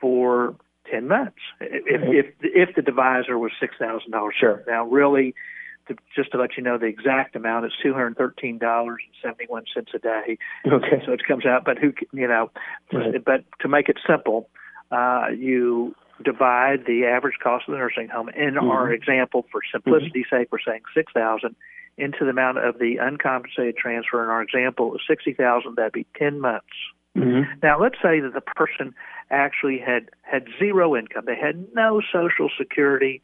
for 0.00 0.56
ten 0.90 1.06
months 1.08 1.38
if 1.60 2.02
if, 2.02 2.34
if 2.42 2.74
the 2.74 2.82
divisor 2.82 3.38
was 3.38 3.52
six 3.60 3.74
thousand 3.78 4.10
dollars. 4.10 4.34
Sure. 4.38 4.64
Now 4.66 4.86
really. 4.86 5.34
To, 5.88 5.96
just 6.14 6.32
to 6.32 6.38
let 6.38 6.56
you 6.56 6.62
know 6.62 6.78
the 6.78 6.86
exact 6.86 7.34
amount, 7.36 7.64
it's 7.66 7.74
two 7.82 7.92
hundred 7.92 8.16
thirteen 8.16 8.58
dollars 8.58 9.00
and 9.06 9.14
seventy 9.22 9.46
one 9.50 9.64
cents 9.74 9.90
a 9.94 9.98
day. 9.98 10.38
Okay. 10.66 11.02
So 11.04 11.12
it 11.12 11.22
comes 11.26 11.46
out, 11.46 11.64
but 11.64 11.78
who 11.78 11.92
you 12.12 12.28
know, 12.28 12.50
Right. 12.92 13.24
but 13.24 13.44
to 13.60 13.68
make 13.68 13.88
it 13.88 13.98
simple, 14.06 14.48
uh, 14.90 15.26
you 15.36 15.94
divide 16.24 16.84
the 16.86 17.04
average 17.06 17.36
cost 17.42 17.68
of 17.68 17.72
the 17.72 17.78
nursing 17.78 18.08
home. 18.08 18.28
In 18.30 18.56
our 18.58 18.88
Mhm. 18.88 18.94
example, 18.94 19.46
for 19.50 19.60
simplicity's 19.72 20.26
sake, 20.30 20.48
we're 20.52 20.60
saying 20.60 20.82
six 20.94 21.12
thousand 21.12 21.56
into 21.98 22.24
the 22.24 22.30
amount 22.30 22.58
of 22.58 22.78
the 22.78 22.98
uncompensated 22.98 23.76
transfer. 23.76 24.22
In 24.22 24.30
our 24.30 24.42
example, 24.42 24.94
is 24.94 25.00
sixty 25.06 25.32
thousand. 25.32 25.76
That'd 25.76 25.92
be 25.92 26.06
ten 26.16 26.40
months. 26.40 26.66
hmm 27.16 27.42
Now, 27.62 27.78
let's 27.80 27.96
say 28.00 28.20
that 28.20 28.32
the 28.34 28.40
person 28.40 28.94
actually 29.30 29.78
had 29.78 30.10
had 30.22 30.46
zero 30.58 30.94
income. 30.96 31.24
They 31.26 31.36
had 31.36 31.74
no 31.74 32.00
Social 32.12 32.48
Security, 32.56 33.20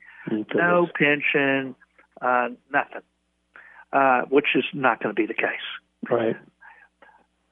no 0.55 0.88
pension, 0.94 1.75
uh, 2.20 2.48
nothing, 2.72 3.02
uh, 3.92 4.22
which 4.28 4.48
is 4.54 4.64
not 4.72 5.02
going 5.02 5.14
to 5.14 5.20
be 5.20 5.26
the 5.26 5.35
case. 5.35 5.68
Right. 6.11 6.37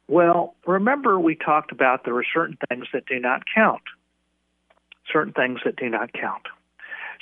Well, 0.09 0.55
remember 0.67 1.19
we 1.19 1.35
talked 1.35 1.73
about 1.73 2.05
there 2.05 2.17
are 2.17 2.27
certain 2.33 2.59
things 2.69 2.87
that 2.93 3.07
do 3.07 3.19
not 3.19 3.43
count. 3.53 3.83
Certain 5.13 5.33
things 5.33 5.61
that 5.65 5.77
do 5.77 5.89
not 5.89 6.13
count. 6.13 6.43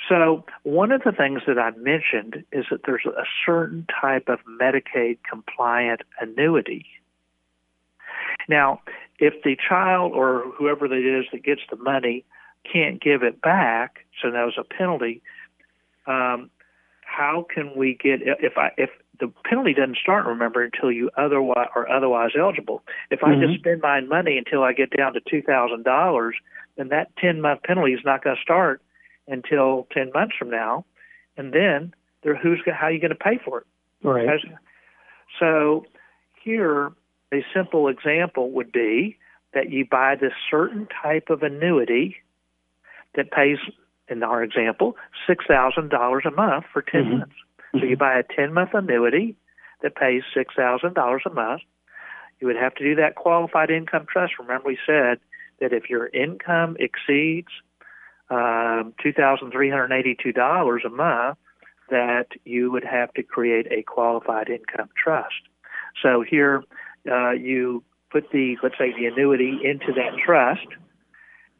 So, 0.09 0.43
one 0.63 0.91
of 0.91 1.01
the 1.03 1.11
things 1.11 1.41
that 1.47 1.57
I 1.57 1.71
mentioned 1.71 2.43
is 2.51 2.65
that 2.69 2.81
there's 2.85 3.05
a 3.05 3.23
certain 3.45 3.87
type 4.01 4.27
of 4.27 4.39
Medicaid 4.61 5.19
compliant 5.27 6.01
annuity. 6.19 6.85
Now, 8.47 8.81
if 9.19 9.41
the 9.43 9.55
child 9.55 10.11
or 10.13 10.43
whoever 10.57 10.85
it 10.85 11.05
is 11.05 11.25
that 11.31 11.43
gets 11.43 11.61
the 11.69 11.77
money 11.77 12.25
can't 12.71 13.01
give 13.01 13.23
it 13.23 13.41
back, 13.41 14.05
so 14.21 14.29
that 14.31 14.43
was 14.43 14.57
a 14.59 14.63
penalty, 14.63 15.21
um, 16.07 16.49
how 17.15 17.45
can 17.53 17.75
we 17.75 17.93
get 17.93 18.21
if 18.23 18.57
I 18.57 18.71
if 18.77 18.89
the 19.19 19.31
penalty 19.45 19.73
doesn't 19.73 19.97
start 19.97 20.25
remember 20.25 20.61
until 20.63 20.91
you 20.91 21.09
otherwise 21.17 21.69
are 21.75 21.89
otherwise 21.89 22.31
eligible. 22.37 22.83
If 23.09 23.23
I 23.23 23.35
Mhm. 23.35 23.47
just 23.47 23.59
spend 23.59 23.81
my 23.81 24.01
money 24.01 24.37
until 24.37 24.63
I 24.63 24.73
get 24.73 24.89
down 24.89 25.13
to 25.13 25.21
two 25.21 25.41
thousand 25.41 25.83
dollars, 25.83 26.35
then 26.75 26.89
that 26.89 27.15
ten 27.17 27.41
month 27.41 27.63
penalty 27.63 27.93
is 27.93 28.03
not 28.03 28.23
going 28.23 28.35
to 28.35 28.41
start 28.41 28.81
until 29.27 29.87
ten 29.91 30.11
months 30.13 30.35
from 30.35 30.49
now, 30.49 30.85
and 31.37 31.53
then 31.53 31.93
there 32.21 32.35
who's 32.35 32.61
how 32.65 32.87
are 32.87 32.91
you 32.91 32.99
going 32.99 33.09
to 33.09 33.15
pay 33.15 33.37
for 33.37 33.59
it? 33.59 33.67
Right. 34.03 34.41
So 35.39 35.85
here, 36.43 36.91
a 37.33 37.45
simple 37.53 37.87
example 37.87 38.51
would 38.51 38.71
be 38.71 39.17
that 39.53 39.69
you 39.69 39.85
buy 39.85 40.15
this 40.15 40.33
certain 40.49 40.87
type 41.01 41.29
of 41.29 41.43
annuity 41.43 42.17
that 43.15 43.31
pays, 43.31 43.57
in 44.07 44.23
our 44.23 44.43
example, 44.43 44.95
six 45.27 45.45
thousand 45.47 45.89
dollars 45.89 46.23
a 46.25 46.31
month 46.31 46.65
for 46.71 46.81
10 46.81 47.05
Mhm. 47.05 47.17
months. 47.19 47.35
So 47.73 47.83
you 47.85 47.97
buy 47.97 48.17
a 48.17 48.23
ten 48.23 48.53
month 48.53 48.73
annuity 48.73 49.35
that 49.81 49.95
pays 49.95 50.23
six 50.33 50.53
thousand 50.55 50.93
dollars 50.93 51.23
a 51.25 51.29
month. 51.29 51.61
You 52.39 52.47
would 52.47 52.55
have 52.57 52.75
to 52.75 52.83
do 52.83 52.95
that 52.95 53.15
qualified 53.15 53.69
income 53.69 54.05
trust. 54.11 54.39
Remember, 54.39 54.67
we 54.67 54.77
said 54.85 55.19
that 55.59 55.73
if 55.73 55.89
your 55.89 56.07
income 56.07 56.77
exceeds 56.79 57.49
um, 58.29 58.93
two 59.01 59.13
thousand 59.13 59.51
three 59.51 59.69
hundred 59.69 59.91
eighty-two 59.91 60.31
dollars 60.31 60.83
a 60.85 60.89
month, 60.89 61.37
that 61.89 62.27
you 62.45 62.71
would 62.71 62.83
have 62.83 63.13
to 63.13 63.23
create 63.23 63.67
a 63.71 63.83
qualified 63.83 64.49
income 64.49 64.89
trust. 65.01 65.41
So 66.01 66.21
here, 66.21 66.63
uh, 67.09 67.31
you 67.31 67.83
put 68.09 68.31
the 68.31 68.57
let's 68.63 68.77
say 68.77 68.93
the 68.97 69.05
annuity 69.05 69.59
into 69.63 69.91
that 69.93 70.17
trust. 70.23 70.67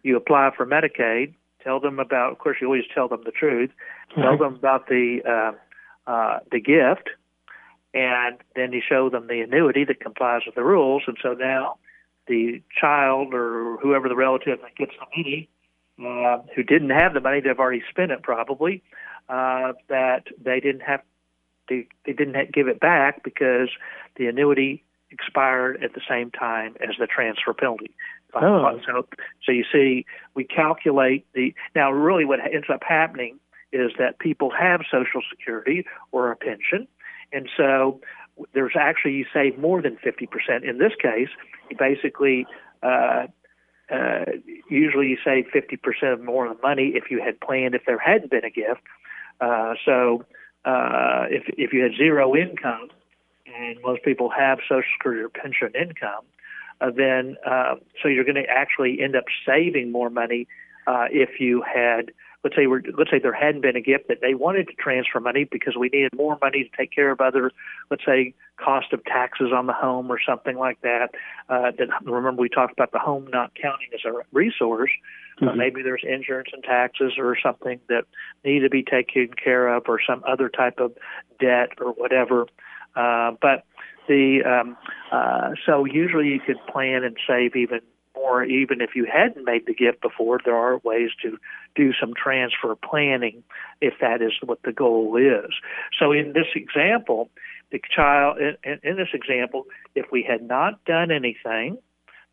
You 0.04 0.16
apply 0.18 0.52
for 0.56 0.66
Medicaid. 0.66 1.34
Tell 1.66 1.80
them 1.80 2.00
about. 2.00 2.32
Of 2.32 2.38
course, 2.38 2.58
you 2.62 2.68
always 2.68 2.84
tell 2.94 3.08
them 3.08 3.24
the 3.26 3.32
truth. 3.32 3.72
Tell 4.14 4.24
Right. 4.24 4.40
them 4.40 4.54
about 4.54 4.88
the 4.88 5.20
uh, 5.28 6.10
uh, 6.10 6.40
the 6.52 6.62
gift, 6.62 7.10
and 7.94 8.38
then 8.56 8.72
you 8.72 8.82
show 8.88 9.10
them 9.10 9.26
the 9.28 9.42
annuity 9.42 9.84
that 9.86 10.00
complies 10.00 10.44
with 10.46 10.54
the 10.54 10.64
rules. 10.64 11.04
And 11.08 11.18
so 11.22 11.34
now, 11.34 11.78
the 12.28 12.62
child 12.80 13.34
or 13.34 13.78
whoever 13.82 14.08
the 14.08 14.16
relative 14.16 14.60
that 14.62 14.76
gets 14.76 14.92
the 15.00 15.08
money, 15.18 15.50
uh, 16.00 16.44
who 16.56 16.62
didn't 16.62 16.92
have 16.92 17.16
the 17.16 17.20
money, 17.20 17.42
they've 17.42 17.60
already 17.60 17.84
spent 17.90 18.12
it 18.12 18.22
probably. 18.22 18.84
Uh, 19.28 19.74
that 19.90 20.26
they 20.40 20.60
didn't 20.60 20.82
have 20.82 21.02
they, 21.68 21.88
they 22.06 22.14
didn't 22.14 22.36
have, 22.36 22.52
give 22.52 22.68
it 22.68 22.80
back 22.80 23.24
because 23.24 23.70
the 24.18 24.28
annuity 24.28 24.84
expired 25.10 25.84
at 25.84 25.94
the 25.94 26.02
same 26.08 26.30
time 26.30 26.76
as 26.80 26.96
the 27.00 27.08
transfer 27.08 27.54
penalty. 27.54 27.90
Oh. 28.36 28.80
So, 28.86 29.08
so 29.46 29.52
you 29.52 29.64
see, 29.72 30.06
we 30.34 30.44
calculate 30.44 31.26
the 31.34 31.54
now. 31.76 31.92
Really, 31.92 32.26
what 32.26 32.40
ends 32.40 32.68
up 32.72 32.82
happening 32.88 33.40
is 33.72 33.92
that 33.98 34.20
people 34.20 34.52
have 34.52 34.82
Social 34.92 35.22
Security 35.30 35.86
or 36.12 36.32
a 36.32 36.36
pension, 36.36 36.88
and 37.32 37.50
so 37.56 38.02
there's 38.54 38.74
actually 38.78 39.14
you 39.14 39.26
save 39.34 39.58
more 39.58 39.82
than 39.82 39.98
fifty 40.04 40.26
percent. 40.26 40.66
In 40.66 40.78
this 40.78 40.94
case, 41.02 41.30
you 41.70 41.78
basically. 41.78 42.46
Uh, 42.84 43.28
uh, 43.92 44.26
usually, 44.68 45.10
you 45.10 45.18
save 45.24 45.46
50% 45.54 46.24
more 46.24 46.48
of 46.48 46.58
the 46.58 46.62
money 46.64 46.94
if 46.96 47.12
you 47.12 47.22
had 47.24 47.40
planned 47.40 47.76
if 47.76 47.84
there 47.86 48.00
hadn't 48.00 48.32
been 48.32 48.44
a 48.44 48.50
gift. 48.50 48.82
Uh, 49.40 49.76
so, 49.86 50.26
uh, 50.66 51.26
if 51.30 51.44
if 51.56 51.72
you 51.72 51.84
had 51.84 51.92
zero 51.96 52.36
income, 52.36 52.90
and 53.46 53.78
most 53.84 54.04
people 54.04 54.30
have 54.30 54.58
Social 54.68 54.84
Security 54.98 55.22
or 55.22 55.30
pension 55.30 55.72
income, 55.80 56.26
uh, 56.82 56.92
then 56.96 57.38
uh, 57.46 57.76
so 58.02 58.08
you're 58.08 58.24
going 58.24 58.36
to 58.36 58.50
actually 58.50 59.02
end 59.02 59.16
up 59.16 59.26
saving 59.46 59.92
more 59.92 60.10
money 60.10 60.48
uh, 60.88 61.06
if 61.12 61.40
you 61.40 61.62
had. 61.62 62.12
Let's 62.44 62.56
say 62.56 62.68
we're, 62.68 62.84
let's 62.96 63.10
say 63.10 63.18
there 63.18 63.34
hadn't 63.34 63.62
been 63.62 63.76
a 63.76 63.82
gift 63.82 64.08
that 64.08 64.22
they 64.22 64.36
wanted 64.36 64.68
to 64.68 64.74
transfer 64.76 65.20
money 65.20 65.46
because 65.46 65.76
we 65.76 65.90
needed 65.90 66.12
more 66.16 66.38
money 66.40 66.64
to 66.64 66.78
take 66.78 66.92
care 66.92 67.10
of 67.10 67.20
other, 67.20 67.50
let's 67.90 68.06
say, 68.06 68.36
cost 68.58 68.94
of 68.94 69.04
taxes 69.04 69.52
on 69.52 69.66
the 69.66 69.74
home 69.74 70.12
or 70.12 70.20
something 70.24 70.56
like 70.56 70.80
that. 70.82 71.10
Uh, 71.50 71.72
that 71.72 71.88
remember 72.04 72.42
we 72.44 72.50
talked 72.50 72.72
about 72.72 72.92
the 72.92 73.00
home 73.00 73.26
not 73.34 73.52
counting 73.60 73.88
as 73.96 74.06
a 74.06 74.14
resource. 74.32 74.92
Uh, 75.42 75.46
Mhm. 75.48 75.56
maybe 75.58 75.82
there's 75.82 76.04
insurance 76.04 76.50
and 76.54 76.64
taxes 76.64 77.18
or 77.18 77.36
something 77.36 77.80
that 77.88 78.06
need 78.44 78.60
to 78.60 78.70
be 78.70 78.84
taken 78.84 79.30
care 79.30 79.68
of, 79.68 79.90
or 79.90 80.00
some 80.00 80.24
other 80.28 80.48
type 80.48 80.80
of 80.80 80.96
debt 81.40 81.70
or 81.82 81.94
whatever. 81.94 82.46
Uh, 82.96 83.32
but 83.42 83.66
the 84.08 84.42
um, 84.46 84.78
uh, 85.12 85.52
so 85.66 85.86
usually 85.86 86.28
you 86.28 86.40
could 86.40 86.58
plan 86.72 87.04
and 87.04 87.18
save 87.28 87.56
even 87.56 87.82
more, 88.16 88.44
even 88.44 88.82
if 88.82 88.92
you 88.96 89.06
hadn't 89.06 89.46
made 89.46 89.66
the 89.66 89.74
gift 89.74 90.02
before. 90.02 90.40
There 90.44 90.56
are 90.56 90.80
ways 90.84 91.10
to 91.22 91.38
do 91.76 91.92
some 92.00 92.14
transfer 92.16 92.76
planning 92.76 93.44
if 93.82 93.96
that 94.02 94.22
is 94.22 94.34
what 94.44 94.60
the 94.64 94.72
goal 94.72 95.18
is. 95.18 95.52
So 96.00 96.12
in 96.12 96.34
this 96.34 96.48
example, 96.56 97.30
the 97.72 97.82
child 97.94 98.38
in, 98.40 98.80
in, 98.84 98.98
this 98.98 99.10
example, 99.14 99.66
if 99.96 100.06
we 100.12 100.26
had 100.28 100.42
not 100.42 100.84
done 100.86 101.12
anything, 101.12 101.78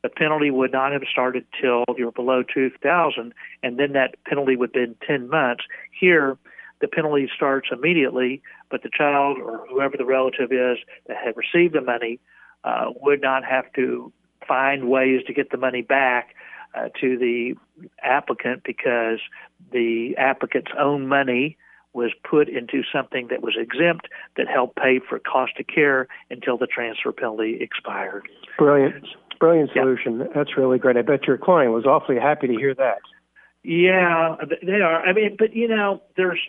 the 0.03 0.09
penalty 0.09 0.51
would 0.51 0.73
not 0.73 0.93
have 0.93 1.03
started 1.11 1.47
till 1.61 1.85
you're 1.97 2.13
below 2.13 2.43
2,000, 2.43 3.33
and 3.63 3.79
then 3.79 3.93
that 3.93 4.17
penalty 4.27 4.57
would 4.57 4.71
have 4.75 4.99
been 4.99 5.07
10 5.07 5.29
months. 5.29 5.65
Here, 5.99 6.37
the 6.83 6.89
penalty 6.89 7.31
starts 7.35 7.69
immediately, 7.73 8.43
but 8.71 8.83
the 8.83 8.91
child 8.93 9.39
or 9.39 9.65
whoever 9.71 9.97
the 9.97 10.05
relative 10.05 10.53
is 10.53 10.77
that 11.07 11.17
had 11.17 11.35
received 11.37 11.75
the 11.75 11.81
money 11.81 12.19
uh, 12.65 12.87
would 13.01 13.23
not 13.23 13.45
have 13.45 13.73
to 13.75 14.13
find 14.47 14.91
ways 14.91 15.23
to 15.27 15.33
get 15.33 15.51
the 15.51 15.57
money 15.57 15.81
back 15.81 16.35
uh, 16.75 16.89
to 17.01 17.17
the 17.17 17.55
applicant 18.03 18.63
because 18.65 19.21
the 19.73 20.15
applicant's 20.19 20.73
own 20.79 21.07
money 21.07 21.57
was 21.95 22.11
put 22.29 22.49
into 22.49 22.83
something 22.93 23.29
that 23.29 23.43
was 23.43 23.55
exempt 23.57 24.09
that 24.37 24.49
helped 24.49 24.77
pay 24.77 24.99
for 24.99 25.19
cost 25.19 25.53
of 25.61 25.67
care 25.67 26.09
until 26.31 26.57
the 26.57 26.67
transfer 26.67 27.13
penalty 27.13 27.59
expired. 27.61 28.27
Brilliant. 28.59 29.07
Brilliant 29.39 29.71
Yeah. 29.75 29.83
solution. 29.83 30.29
That's 30.35 30.57
really 30.57 30.79
great. 30.79 30.97
I 30.97 31.03
bet 31.03 31.27
your 31.27 31.37
client 31.39 31.73
was 31.73 31.85
awfully 31.85 32.19
happy 32.19 32.47
to 32.49 32.55
hear 32.55 32.75
that. 32.75 33.01
Yeah, 33.65 34.37
they 34.63 34.81
are. 34.81 35.07
I 35.07 35.13
mean, 35.13 35.37
but 35.39 35.55
you 35.55 35.69
know, 35.69 36.03
there's 36.17 36.41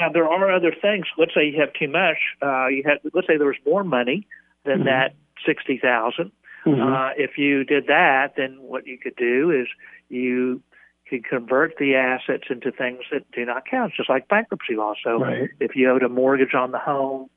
now 0.00 0.08
there 0.12 0.28
are 0.28 0.52
other 0.52 0.74
things. 0.80 1.06
Let's 1.18 1.34
say 1.34 1.46
you 1.46 1.60
have 1.60 1.72
too 1.72 1.88
much. 1.88 2.18
Uh, 2.42 2.66
you 2.68 2.82
had 2.84 2.98
let's 3.12 3.26
say 3.26 3.36
there 3.36 3.46
was 3.46 3.56
more 3.66 3.84
money 3.84 4.26
than 4.64 4.80
Mhm. 4.80 4.84
that 4.84 5.14
sixty 5.44 5.78
thousand. 5.78 6.32
Mhm. 6.64 6.80
Uh, 6.80 7.12
if 7.16 7.38
you 7.38 7.64
did 7.64 7.86
that, 7.88 8.36
then 8.36 8.56
what 8.60 8.86
you 8.86 8.98
could 8.98 9.16
do 9.16 9.50
is 9.50 9.68
you 10.08 10.62
could 11.08 11.24
convert 11.24 11.76
the 11.76 11.94
assets 11.94 12.44
into 12.48 12.70
things 12.70 13.00
that 13.10 13.28
do 13.32 13.44
not 13.44 13.66
count, 13.66 13.92
just 13.94 14.08
like 14.08 14.28
bankruptcy 14.28 14.76
law. 14.76 14.94
So 15.02 15.18
Right. 15.18 15.50
if 15.60 15.74
you 15.76 15.90
owed 15.90 16.02
a 16.02 16.08
mortgage 16.08 16.54
on 16.54 16.70
the 16.70 16.78
home, 16.78 17.28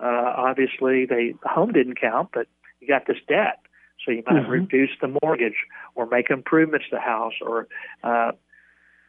uh, 0.00 0.34
obviously 0.36 1.06
they, 1.06 1.34
the 1.42 1.48
home 1.48 1.72
didn't 1.72 1.94
count, 2.00 2.30
but 2.32 2.46
you 2.80 2.88
got 2.88 3.06
this 3.06 3.18
debt. 3.28 3.60
So 4.04 4.10
you 4.10 4.22
might 4.26 4.42
Mhm. 4.42 4.48
reduce 4.48 4.98
the 4.98 5.16
mortgage 5.22 5.64
or 5.94 6.06
make 6.06 6.28
improvements 6.28 6.88
to 6.88 6.96
the 6.96 7.00
house 7.00 7.34
or 7.40 7.68
uh, 8.02 8.32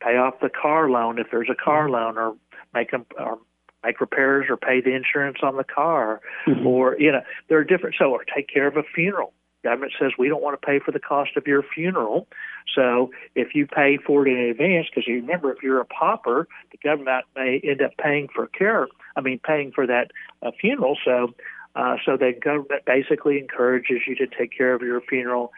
pay 0.01 0.17
off 0.17 0.39
the 0.39 0.49
car 0.49 0.89
loan 0.89 1.17
if 1.17 1.31
there's 1.31 1.49
a 1.49 1.55
car 1.55 1.89
loan 1.89 2.17
or 2.17 2.35
make 2.73 2.91
them 2.91 3.05
or 3.17 3.39
make 3.83 3.99
repairs 3.99 4.45
or 4.49 4.57
pay 4.57 4.81
the 4.81 4.93
insurance 4.93 5.39
on 5.43 5.57
the 5.57 5.63
car 5.63 6.21
Mhm. 6.47 6.65
or 6.65 6.97
you 6.99 7.11
know 7.11 7.21
there 7.47 7.57
are 7.57 7.63
different 7.63 7.95
so 7.97 8.11
or 8.11 8.23
take 8.23 8.47
care 8.47 8.67
of 8.67 8.77
a 8.77 8.83
funeral 8.83 9.33
government 9.63 9.93
says 9.99 10.11
we 10.17 10.27
don't 10.27 10.43
want 10.43 10.59
to 10.59 10.65
pay 10.65 10.79
for 10.79 10.91
the 10.91 10.99
cost 10.99 11.31
of 11.37 11.47
your 11.47 11.63
funeral 11.63 12.27
So 12.75 13.11
if 13.35 13.55
you 13.55 13.67
pay 13.67 13.97
for 13.97 14.27
it 14.27 14.31
in 14.31 14.37
advance, 14.37 14.87
because 14.89 15.07
you 15.07 15.15
remember, 15.15 15.51
if 15.51 15.61
you're 15.61 15.79
a 15.79 15.85
pauper, 15.85 16.47
the 16.71 16.77
government 16.77 17.25
may 17.35 17.61
end 17.63 17.81
up 17.81 17.91
paying 17.97 18.27
for 18.33 18.47
care. 18.47 18.87
I 19.15 19.21
mean, 19.21 19.39
paying 19.39 19.71
for 19.71 19.85
that 19.87 20.11
uh, 20.41 20.51
funeral. 20.59 20.97
So, 21.03 21.33
uh, 21.75 21.97
so 22.05 22.17
the 22.17 22.33
government 22.33 22.85
basically 22.85 23.37
encourages 23.37 24.01
you 24.07 24.15
to 24.15 24.27
take 24.27 24.55
care 24.55 24.73
of 24.73 24.81
your 24.81 25.01
funeral. 25.01 25.51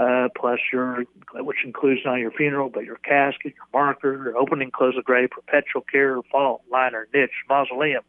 Uh, 0.00 0.28
plus 0.34 0.58
your, 0.72 1.04
which 1.34 1.58
includes 1.62 2.00
not 2.06 2.14
your 2.14 2.30
funeral, 2.30 2.70
but 2.70 2.84
your 2.84 2.96
casket, 2.96 3.52
your 3.54 3.68
marker, 3.74 4.14
your 4.24 4.36
opening, 4.38 4.70
close 4.70 4.96
of 4.96 5.04
grave, 5.04 5.28
perpetual 5.28 5.82
care, 5.82 6.18
vault, 6.32 6.62
liner, 6.70 7.06
niche, 7.12 7.44
mausoleum, 7.50 8.02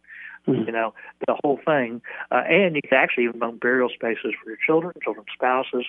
Mm-hmm. 0.48 0.64
You 0.66 0.72
know, 0.72 0.94
the 1.28 1.36
whole 1.44 1.60
thing. 1.64 2.02
Uh, 2.32 2.42
and 2.50 2.76
you 2.76 2.82
can 2.82 2.98
actually 2.98 3.26
even 3.26 3.44
own 3.44 3.58
burial 3.58 3.90
spaces 3.90 4.34
for 4.42 4.50
your 4.50 4.58
children, 4.66 4.94
children's 5.04 5.30
spouses, 5.34 5.86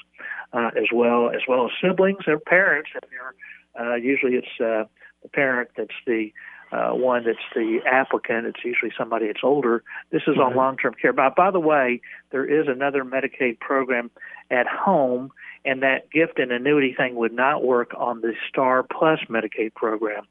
uh, 0.52 0.70
as 0.76 0.88
well 0.92 1.30
as 1.30 1.40
well 1.48 1.66
as 1.66 1.70
siblings 1.80 2.24
or 2.26 2.38
parents. 2.38 2.90
If 2.94 3.08
you're 3.10 3.34
uh, 3.80 3.94
usually 3.94 4.34
it's 4.34 4.60
uh, 4.60 4.84
the 5.22 5.28
parent 5.32 5.70
that's 5.76 5.94
the 6.06 6.32
uh, 6.70 6.90
one 6.90 7.24
that's 7.24 7.38
the 7.54 7.80
applicant. 7.86 8.46
It's 8.46 8.64
usually 8.64 8.92
somebody 8.96 9.26
that's 9.26 9.40
older. 9.42 9.82
This 10.10 10.22
is 10.26 10.34
mm-hmm. 10.34 10.40
on 10.40 10.56
long-term 10.56 10.94
care. 11.00 11.12
By, 11.12 11.28
by 11.30 11.50
the 11.50 11.60
way, 11.60 12.00
there 12.30 12.44
is 12.44 12.66
another 12.68 13.04
Medicaid 13.04 13.60
program 13.60 14.10
at 14.50 14.66
home, 14.66 15.30
and 15.64 15.82
that 15.82 16.10
gift 16.10 16.38
and 16.38 16.52
annuity 16.52 16.94
thing 16.96 17.14
would 17.16 17.32
not 17.32 17.64
work 17.64 17.92
on 17.96 18.20
the 18.20 18.32
Star 18.48 18.82
Plus 18.82 19.20
Medicaid 19.28 19.74
program. 19.74 20.26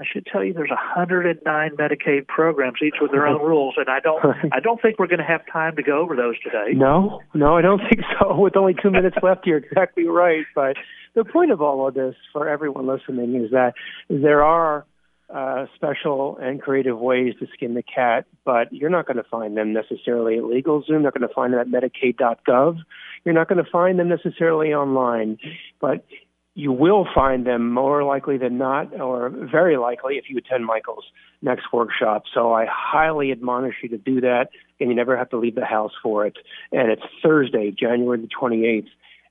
I 0.00 0.04
should 0.10 0.26
tell 0.26 0.42
you 0.42 0.52
there's 0.52 0.70
109 0.70 1.76
Medicaid 1.76 2.26
programs, 2.26 2.78
each 2.84 2.96
with 3.00 3.12
their 3.12 3.26
own 3.26 3.40
rules, 3.46 3.74
and 3.76 3.88
I 3.88 4.00
don't 4.00 4.24
I 4.52 4.58
don't 4.58 4.80
think 4.82 4.98
we're 4.98 5.06
going 5.06 5.20
to 5.20 5.24
have 5.24 5.42
time 5.52 5.76
to 5.76 5.82
go 5.82 6.00
over 6.00 6.16
those 6.16 6.38
today. 6.40 6.72
No, 6.74 7.20
no, 7.34 7.56
I 7.56 7.62
don't 7.62 7.78
think 7.88 8.00
so. 8.18 8.36
With 8.36 8.56
only 8.56 8.74
two 8.80 8.90
minutes 8.90 9.16
left, 9.22 9.46
you're 9.46 9.58
exactly 9.58 10.06
right. 10.06 10.44
But 10.54 10.76
the 11.14 11.24
point 11.24 11.52
of 11.52 11.60
all 11.60 11.86
of 11.86 11.94
this 11.94 12.14
for 12.32 12.48
everyone 12.48 12.86
listening 12.86 13.36
is 13.36 13.52
that 13.52 13.74
there 14.08 14.42
are 14.42 14.86
uh, 15.34 15.66
special 15.74 16.38
and 16.40 16.60
creative 16.60 16.98
ways 16.98 17.34
to 17.40 17.46
skin 17.54 17.74
the 17.74 17.82
cat, 17.82 18.26
but 18.44 18.72
you're 18.72 18.90
not 18.90 19.06
going 19.06 19.16
to 19.16 19.24
find 19.24 19.56
them 19.56 19.72
necessarily 19.72 20.36
at 20.36 20.44
LegalZoom. 20.44 20.88
You're 20.88 21.00
not 21.00 21.14
going 21.14 21.26
to 21.26 21.34
find 21.34 21.52
them 21.52 21.60
at 21.60 21.68
Medicaid.gov. 21.68 22.78
You're 23.24 23.34
not 23.34 23.48
going 23.48 23.64
to 23.64 23.70
find 23.70 23.98
them 23.98 24.08
necessarily 24.08 24.74
online. 24.74 25.38
But 25.80 26.04
you 26.54 26.70
will 26.70 27.08
find 27.14 27.46
them 27.46 27.72
more 27.72 28.04
likely 28.04 28.36
than 28.36 28.58
not, 28.58 29.00
or 29.00 29.30
very 29.30 29.78
likely, 29.78 30.16
if 30.16 30.28
you 30.28 30.36
attend 30.36 30.66
Michael's 30.66 31.06
next 31.40 31.72
workshop. 31.72 32.24
So 32.32 32.52
I 32.52 32.66
highly 32.70 33.32
admonish 33.32 33.76
you 33.82 33.88
to 33.90 33.98
do 33.98 34.20
that, 34.20 34.50
and 34.78 34.90
you 34.90 34.94
never 34.94 35.16
have 35.16 35.30
to 35.30 35.38
leave 35.38 35.54
the 35.54 35.64
house 35.64 35.92
for 36.02 36.26
it. 36.26 36.36
And 36.70 36.90
it's 36.90 37.02
Thursday, 37.22 37.70
January 37.70 38.20
the 38.20 38.28
28th 38.28 38.88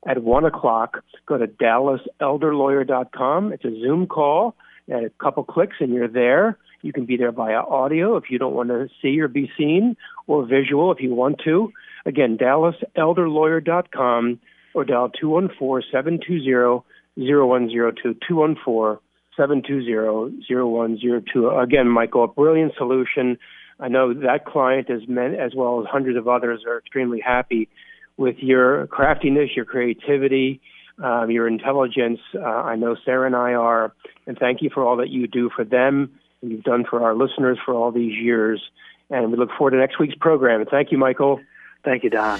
at 0.08 0.24
1 0.24 0.46
o'clock. 0.46 1.04
Go 1.28 1.38
to 1.38 1.46
dallaselderlawyer.com. 1.48 3.54
It's 3.54 3.66
a 3.66 3.80
Zoom 3.80 4.08
call, 4.08 4.56
a 4.92 5.10
couple 5.22 5.44
clicks, 5.44 5.78
and 5.80 5.94
you're 5.94 6.08
there. 6.08 6.58
You 6.82 6.94
can 6.94 7.06
be 7.06 7.18
there 7.18 7.32
via 7.32 7.60
audio 7.60 8.18
if 8.18 8.26
you 8.30 8.40
don't 8.40 8.54
want 8.54 8.70
to 8.70 8.88
see 9.02 9.20
or 9.20 9.28
be 9.28 9.52
seen, 9.58 9.98
or 10.28 10.46
visual 10.46 10.92
if 10.92 11.00
you 11.00 11.14
want 11.14 11.42
to. 11.46 11.72
Again, 12.06 12.38
dallaselderlawyer.com 12.38 14.40
or 14.74 14.86
dial 14.86 15.10
214 15.10 15.90
720 15.92 16.84
0102 17.18 18.16
214 18.28 19.00
720 19.38 20.46
0102. 20.50 21.50
Again, 21.50 21.88
Michael, 21.88 22.24
a 22.24 22.28
brilliant 22.28 22.74
solution. 22.78 23.38
I 23.80 23.88
know 23.88 24.14
that 24.14 24.46
client, 24.46 24.90
as, 24.90 25.08
men, 25.08 25.36
as 25.36 25.54
well 25.56 25.82
as 25.82 25.88
hundreds 25.90 26.18
of 26.18 26.28
others, 26.28 26.64
are 26.68 26.78
extremely 26.78 27.20
happy 27.20 27.70
with 28.18 28.36
your 28.40 28.88
craftiness, 28.88 29.50
your 29.56 29.66
creativity, 29.66 30.62
um, 31.00 31.32
your 31.32 31.48
intelligence. 31.48 32.20
Uh, 32.36 32.44
I 32.44 32.76
know 32.76 32.96
Sarah 33.06 33.26
and 33.26 33.36
I 33.36 33.54
are, 33.54 33.94
and 34.28 34.38
thank 34.38 34.62
you 34.62 34.70
for 34.74 34.84
all 34.86 34.98
that 34.98 35.10
you 35.10 35.28
do 35.28 35.50
for 35.56 35.64
them 35.64 36.20
and 36.42 36.52
you've 36.52 36.64
done 36.64 36.86
for 36.90 37.04
our 37.04 37.16
listeners 37.16 37.58
for 37.64 37.74
all 37.74 37.92
these 37.92 38.18
years. 38.18 38.62
And 39.10 39.32
we 39.32 39.38
look 39.38 39.50
forward 39.58 39.72
to 39.72 39.78
next 39.78 40.00
week's 40.00 40.16
program. 40.16 40.66
Thank 40.66 40.92
you, 40.92 40.98
Michael. 40.98 41.40
Thank 41.84 42.04
you, 42.04 42.10
Don. 42.10 42.40